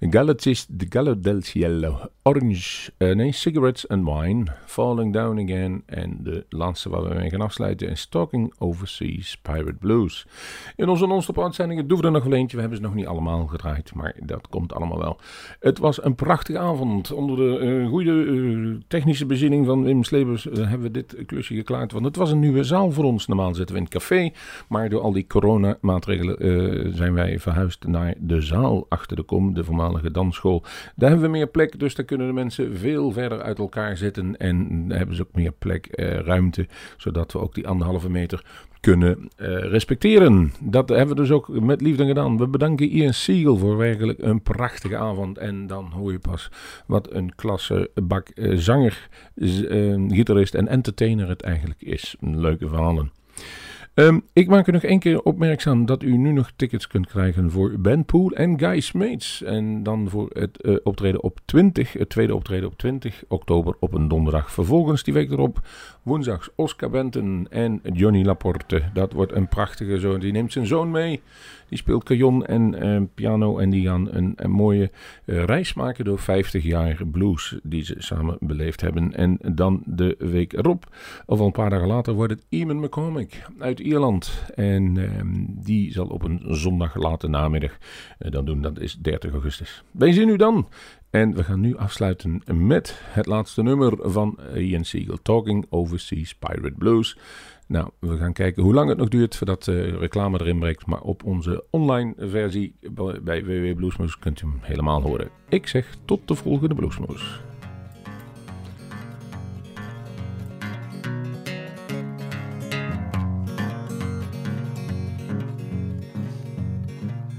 Galatis, 0.00 0.66
The 0.76 0.86
Gallo 0.88 1.20
del 1.20 1.42
Cielo, 1.42 1.98
Orange, 2.22 2.92
uh, 2.98 3.14
nee, 3.14 3.32
Cigarettes 3.32 3.88
and 3.88 4.04
Wine, 4.04 4.44
Falling 4.66 5.12
Down 5.12 5.40
Again. 5.40 5.82
En 5.86 6.18
de 6.22 6.46
laatste 6.48 6.88
waar 6.88 7.02
we 7.02 7.14
mee 7.14 7.30
gaan 7.30 7.40
afsluiten 7.40 7.88
is 7.88 8.06
Talking 8.06 8.54
Overseas 8.58 9.38
Pirate 9.42 9.78
Blues. 9.78 10.26
In 10.76 10.88
onze 10.88 11.06
non-stop 11.06 11.42
uitzendingen 11.42 11.88
doen 11.88 12.00
we 12.00 12.04
er 12.04 12.12
nog 12.12 12.32
eentje. 12.32 12.56
We 12.56 12.62
hebben 12.62 12.78
ze 12.78 12.84
nog 12.84 12.94
niet 12.94 13.06
allemaal 13.06 13.46
gedraaid, 13.46 13.94
maar 13.94 14.16
dat 14.22 14.48
komt 14.48 14.72
allemaal 14.72 14.98
wel. 14.98 15.18
Het 15.60 15.78
was 15.78 16.04
een 16.04 16.14
avond. 16.58 17.12
Onder 17.12 17.36
de 17.36 17.58
uh, 17.66 17.88
goede 17.88 18.10
uh, 18.10 18.76
technische 18.88 19.26
bezinning 19.26 19.66
van 19.66 19.84
Wim 19.84 20.04
Slebers 20.04 20.46
uh, 20.46 20.54
hebben 20.54 20.80
we 20.80 20.90
dit 20.90 21.16
klusje 21.26 21.54
geklaard. 21.54 21.92
Want 21.92 22.04
het 22.04 22.16
was 22.16 22.30
een 22.30 22.38
nieuwe 22.38 22.64
zaal 22.64 22.90
voor 22.90 23.04
ons. 23.04 23.26
Normaal 23.26 23.54
zitten 23.54 23.74
we 23.74 23.80
in 23.80 23.86
het 23.86 23.94
café. 23.94 24.30
Maar 24.68 24.88
door 24.88 25.00
al 25.00 25.12
die 25.12 25.26
coronamaatregelen 25.26 26.96
zijn 26.96 27.12
wij 27.12 27.38
verhuisd 27.38 27.86
naar 27.86 28.14
de 28.18 28.40
zaal 28.40 28.86
achter 28.88 29.16
de 29.16 29.22
kom. 29.22 29.54
De 29.54 29.64
voormalige 29.64 30.10
dansschool. 30.10 30.62
Daar 30.96 31.10
hebben 31.10 31.30
we 31.30 31.36
meer 31.36 31.48
plek. 31.48 31.78
Dus 31.78 31.94
daar 31.94 32.06
kunnen 32.06 32.26
de 32.26 32.32
mensen 32.32 32.76
veel 32.76 33.12
verder 33.12 33.42
uit 33.42 33.58
elkaar 33.58 33.96
zitten. 33.96 34.36
En 34.36 34.84
hebben 34.88 35.16
ze 35.16 35.22
ook 35.22 35.34
meer 35.34 35.52
plek, 35.52 35.88
ruimte. 36.24 36.66
Zodat 36.96 37.32
we 37.32 37.38
ook 37.38 37.54
die 37.54 37.68
anderhalve 37.68 38.10
meter 38.10 38.44
kunnen 38.80 39.18
uh, 39.18 39.58
respecteren. 39.58 40.52
Dat 40.60 40.88
hebben 40.88 41.16
we 41.16 41.22
dus 41.22 41.30
ook 41.30 41.48
met 41.48 41.80
liefde 41.80 42.06
gedaan. 42.06 42.38
We 42.38 42.48
bedanken 42.48 42.88
Ian 42.88 43.14
Siegel 43.14 43.56
voor 43.56 43.76
werkelijk 43.76 44.18
een 44.22 44.42
prachtige 44.42 44.96
avond. 44.96 45.38
En 45.38 45.66
dan 45.66 45.84
hoor 45.84 46.12
je 46.12 46.18
pas 46.18 46.50
wat 46.86 47.12
een 47.12 47.34
klasse 47.34 47.90
bak 48.02 48.28
uh, 48.34 48.56
zanger, 48.56 49.08
uh, 49.34 50.08
gitarist 50.08 50.54
en 50.54 50.68
entertainer 50.68 51.28
het 51.28 51.42
eigenlijk 51.42 51.82
is. 51.82 52.16
Leuke 52.20 52.68
verhalen. 52.68 53.19
Um, 53.94 54.22
ik 54.32 54.48
maak 54.48 54.66
u 54.66 54.72
nog 54.72 54.82
één 54.82 54.98
keer 54.98 55.22
opmerkzaam 55.22 55.86
dat 55.86 56.02
u 56.02 56.16
nu 56.16 56.32
nog 56.32 56.50
tickets 56.56 56.86
kunt 56.86 57.06
krijgen 57.06 57.50
voor 57.50 57.74
Ben 57.78 58.04
Poel 58.04 58.30
en 58.30 58.58
Guy 58.58 58.80
Smeets. 58.80 59.42
En 59.42 59.82
dan 59.82 60.08
voor 60.08 60.30
het 60.32 60.58
uh, 60.62 60.76
optreden 60.82 61.22
op 61.22 61.40
20, 61.44 61.92
het 61.92 62.08
tweede 62.08 62.34
optreden 62.34 62.68
op 62.68 62.78
20 62.78 63.22
oktober 63.28 63.74
op 63.80 63.94
een 63.94 64.08
donderdag. 64.08 64.52
Vervolgens 64.52 65.02
die 65.02 65.14
week 65.14 65.30
erop 65.30 65.58
woensdags 66.02 66.48
Oscar 66.54 66.90
Benton 66.90 67.46
en 67.50 67.80
Johnny 67.92 68.24
Laporte. 68.24 68.82
Dat 68.92 69.12
wordt 69.12 69.32
een 69.32 69.48
prachtige 69.48 69.98
zoon. 69.98 70.20
Die 70.20 70.32
neemt 70.32 70.52
zijn 70.52 70.66
zoon 70.66 70.90
mee. 70.90 71.22
Die 71.70 71.78
speelt 71.78 72.04
cajon 72.04 72.46
en 72.46 72.84
uh, 72.86 73.00
piano 73.14 73.58
en 73.58 73.70
die 73.70 73.86
gaan 73.86 74.14
een, 74.14 74.32
een 74.36 74.50
mooie 74.50 74.90
uh, 75.24 75.44
reis 75.44 75.74
maken 75.74 76.04
door 76.04 76.18
50 76.18 76.62
jaar 76.62 77.06
blues 77.06 77.58
die 77.62 77.84
ze 77.84 77.94
samen 77.98 78.36
beleefd 78.40 78.80
hebben. 78.80 79.14
En 79.14 79.38
dan 79.52 79.82
de 79.86 80.16
week 80.18 80.52
erop, 80.52 80.96
of 81.26 81.40
al 81.40 81.46
een 81.46 81.52
paar 81.52 81.70
dagen 81.70 81.86
later, 81.86 82.14
wordt 82.14 82.32
het 82.32 82.46
Eamon 82.48 82.80
McCormick 82.80 83.42
uit 83.58 83.80
Ierland. 83.80 84.44
En 84.54 84.94
uh, 84.94 85.10
die 85.64 85.92
zal 85.92 86.06
op 86.06 86.22
een 86.22 86.40
zondag 86.44 86.94
late 86.94 87.28
namiddag 87.28 87.78
dan 88.18 88.44
doen. 88.44 88.62
Dat 88.62 88.78
is 88.78 88.94
30 88.94 89.32
augustus. 89.32 89.82
Wij 89.90 90.12
zien 90.12 90.28
u 90.28 90.36
dan. 90.36 90.68
En 91.10 91.34
we 91.34 91.44
gaan 91.44 91.60
nu 91.60 91.76
afsluiten 91.76 92.42
met 92.54 93.00
het 93.04 93.26
laatste 93.26 93.62
nummer 93.62 93.92
van 94.00 94.38
Ian 94.54 94.84
Siegel, 94.84 95.18
Talking 95.22 95.66
Overseas 95.68 96.34
Pirate 96.34 96.74
Blues. 96.78 97.16
Nou, 97.70 97.90
we 97.98 98.16
gaan 98.16 98.32
kijken 98.32 98.62
hoe 98.62 98.74
lang 98.74 98.88
het 98.88 98.98
nog 98.98 99.08
duurt 99.08 99.36
voordat 99.36 99.64
de 99.64 99.96
reclame 99.98 100.40
erin 100.40 100.58
breekt. 100.58 100.86
Maar 100.86 101.00
op 101.00 101.24
onze 101.24 101.64
online 101.70 102.14
versie 102.18 102.74
bij 103.22 103.44
www.bluesmoes 103.44 104.18
kunt 104.18 104.42
u 104.42 104.46
hem 104.46 104.58
helemaal 104.60 105.02
horen. 105.02 105.28
Ik 105.48 105.66
zeg 105.66 105.96
tot 106.04 106.28
de 106.28 106.34
volgende 106.34 106.74
Bluesmoes. 106.74 107.40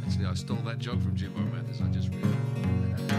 See, 0.08 0.30
I 0.32 0.36
stole 0.36 0.62
that 0.64 0.84
joke 0.84 1.02
from 1.02 1.16
Jimbo 1.16 1.40
Mathis. 1.40 1.80
I 1.80 1.90
just 1.94 2.10
realized. 2.10 3.14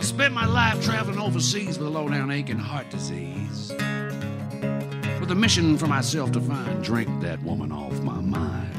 I 0.00 0.04
spent 0.04 0.34
my 0.34 0.46
life 0.46 0.80
traveling 0.80 1.20
overseas 1.20 1.78
with 1.78 1.86
a 1.86 1.90
low-down 1.90 2.30
aching 2.30 2.60
heart 2.60 2.90
disease 2.90 3.76
with 5.28 5.36
a 5.36 5.40
mission 5.40 5.76
for 5.76 5.86
myself 5.86 6.32
to 6.32 6.40
find 6.40 6.82
drink 6.82 7.20
that 7.20 7.42
woman 7.42 7.70
off 7.70 8.00
my 8.00 8.18
mind. 8.18 8.72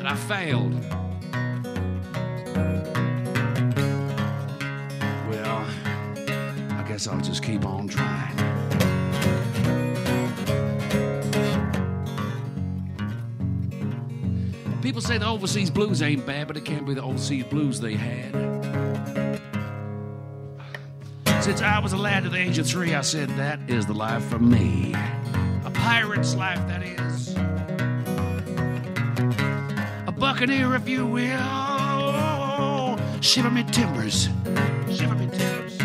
And 0.00 0.08
I 0.08 0.16
failed. 0.16 0.74
Well, 5.30 5.66
I 6.72 6.84
guess 6.88 7.06
I'll 7.06 7.20
just 7.20 7.44
keep 7.44 7.64
on 7.64 7.86
trying. 7.86 8.36
People 14.82 15.00
say 15.00 15.18
the 15.18 15.28
overseas 15.28 15.70
blues 15.70 16.02
ain't 16.02 16.26
bad, 16.26 16.48
but 16.48 16.56
it 16.56 16.64
can't 16.64 16.88
be 16.88 16.94
the 16.94 17.02
overseas 17.04 17.44
blues 17.44 17.78
they 17.78 17.94
had. 17.94 18.32
Since 21.40 21.62
I 21.62 21.78
was 21.78 21.92
a 21.92 21.96
lad 21.96 22.24
to 22.24 22.30
the 22.30 22.38
age 22.38 22.58
of 22.58 22.66
three, 22.66 22.96
I 22.96 23.02
said 23.02 23.28
that 23.36 23.60
is 23.70 23.86
the 23.86 23.94
life 23.94 24.24
for 24.24 24.40
me 24.40 24.96
pirate's 25.88 26.34
life, 26.34 26.60
that 26.68 26.82
is. 26.82 27.34
A 30.06 30.12
buccaneer, 30.12 30.74
if 30.74 30.86
you 30.86 31.06
will. 31.06 32.98
Shiver 33.22 33.50
me 33.50 33.64
timbers. 33.64 34.28
Shiver 34.94 35.14
me 35.14 35.28
timbers. 35.28 35.80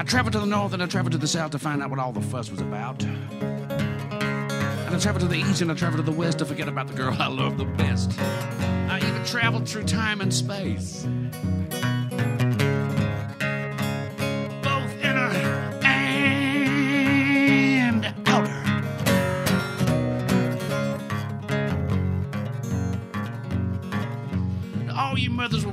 I 0.00 0.02
traveled 0.04 0.32
to 0.32 0.40
the 0.40 0.46
north 0.46 0.72
and 0.72 0.82
I 0.82 0.86
traveled 0.86 1.12
to 1.12 1.18
the 1.18 1.28
south 1.28 1.52
to 1.52 1.60
find 1.60 1.80
out 1.80 1.90
what 1.90 2.00
all 2.00 2.10
the 2.10 2.20
fuss 2.20 2.50
was 2.50 2.60
about. 2.60 3.00
And 3.04 4.96
I 4.96 4.98
traveled 4.98 5.20
to 5.22 5.28
the 5.28 5.38
east 5.38 5.62
and 5.62 5.70
I 5.70 5.74
traveled 5.74 6.04
to 6.04 6.10
the 6.10 6.18
west 6.18 6.40
to 6.40 6.44
forget 6.44 6.66
about 6.66 6.88
the 6.88 6.94
girl 6.94 7.14
I 7.16 7.28
love 7.28 7.56
the 7.56 7.66
best. 7.66 8.18
I 8.18 8.98
even 8.98 9.24
traveled 9.24 9.68
through 9.68 9.84
time 9.84 10.20
and 10.22 10.34
space. 10.34 11.06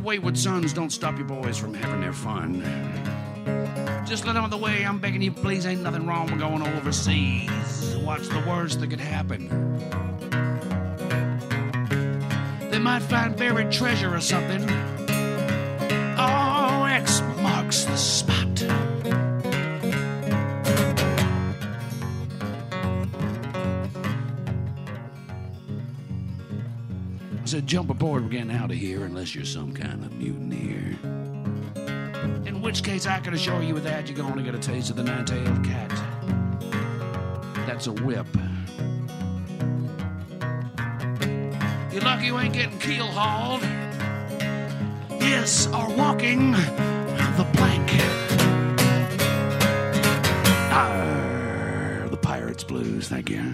Wayward 0.10 0.36
sons 0.36 0.74
don't 0.74 0.90
stop 0.90 1.16
your 1.20 1.28
boys 1.28 1.56
from 1.56 1.72
having 1.72 2.02
their 2.02 2.12
fun. 2.12 2.64
Just 4.08 4.26
let 4.26 4.34
them 4.34 4.44
on 4.44 4.50
the 4.50 4.58
way. 4.58 4.84
I'm 4.84 4.98
begging 4.98 5.22
you, 5.22 5.32
please. 5.32 5.68
Ain't 5.68 5.84
nothing 5.84 6.08
wrong 6.08 6.26
with 6.32 6.40
going 6.40 6.64
overseas. 6.64 7.96
Watch 7.98 8.28
the 8.28 8.44
worst 8.48 8.80
that 8.80 8.90
could 8.90 9.00
happen. 9.00 9.48
They 12.72 12.80
might 12.80 13.04
find 13.04 13.38
buried 13.38 13.72
treasure 13.72 14.16
or 14.16 14.20
something. 14.20 14.68
Oh, 16.18 16.86
X 16.90 17.22
marks 17.44 17.84
the 17.84 17.96
spot. 17.96 18.39
Jump 27.70 27.92
aboard, 27.92 28.24
we're 28.24 28.30
getting 28.30 28.50
out 28.50 28.72
of 28.72 28.78
here, 28.78 29.06
unless 29.06 29.36
you're 29.36 29.46
some 29.46 29.72
kind 29.72 30.04
of 30.04 30.12
mutineer. 30.14 30.98
In 32.48 32.64
which 32.64 32.84
case, 32.84 33.06
I 33.06 33.20
can 33.20 33.36
assure 33.36 33.62
you 33.62 33.76
with 33.76 33.84
that, 33.84 34.10
you're 34.10 34.18
gonna 34.18 34.42
get 34.42 34.56
a 34.56 34.58
taste 34.58 34.90
of 34.90 34.96
the 34.96 35.04
nine-tailed 35.04 35.64
cat. 35.64 35.92
That's 37.68 37.86
a 37.86 37.92
whip. 37.92 38.26
You're 41.94 42.02
lucky 42.02 42.26
you 42.26 42.40
ain't 42.40 42.56
getting 42.56 42.80
keel 42.80 43.06
hauled. 43.06 43.62
Yes, 45.22 45.68
or 45.68 45.94
walking 45.96 46.54
the 46.54 47.48
plank. 47.54 47.88
Arr, 50.74 52.10
the 52.10 52.18
Pirates 52.18 52.64
Blues, 52.64 53.10
thank 53.10 53.30
you. 53.30 53.54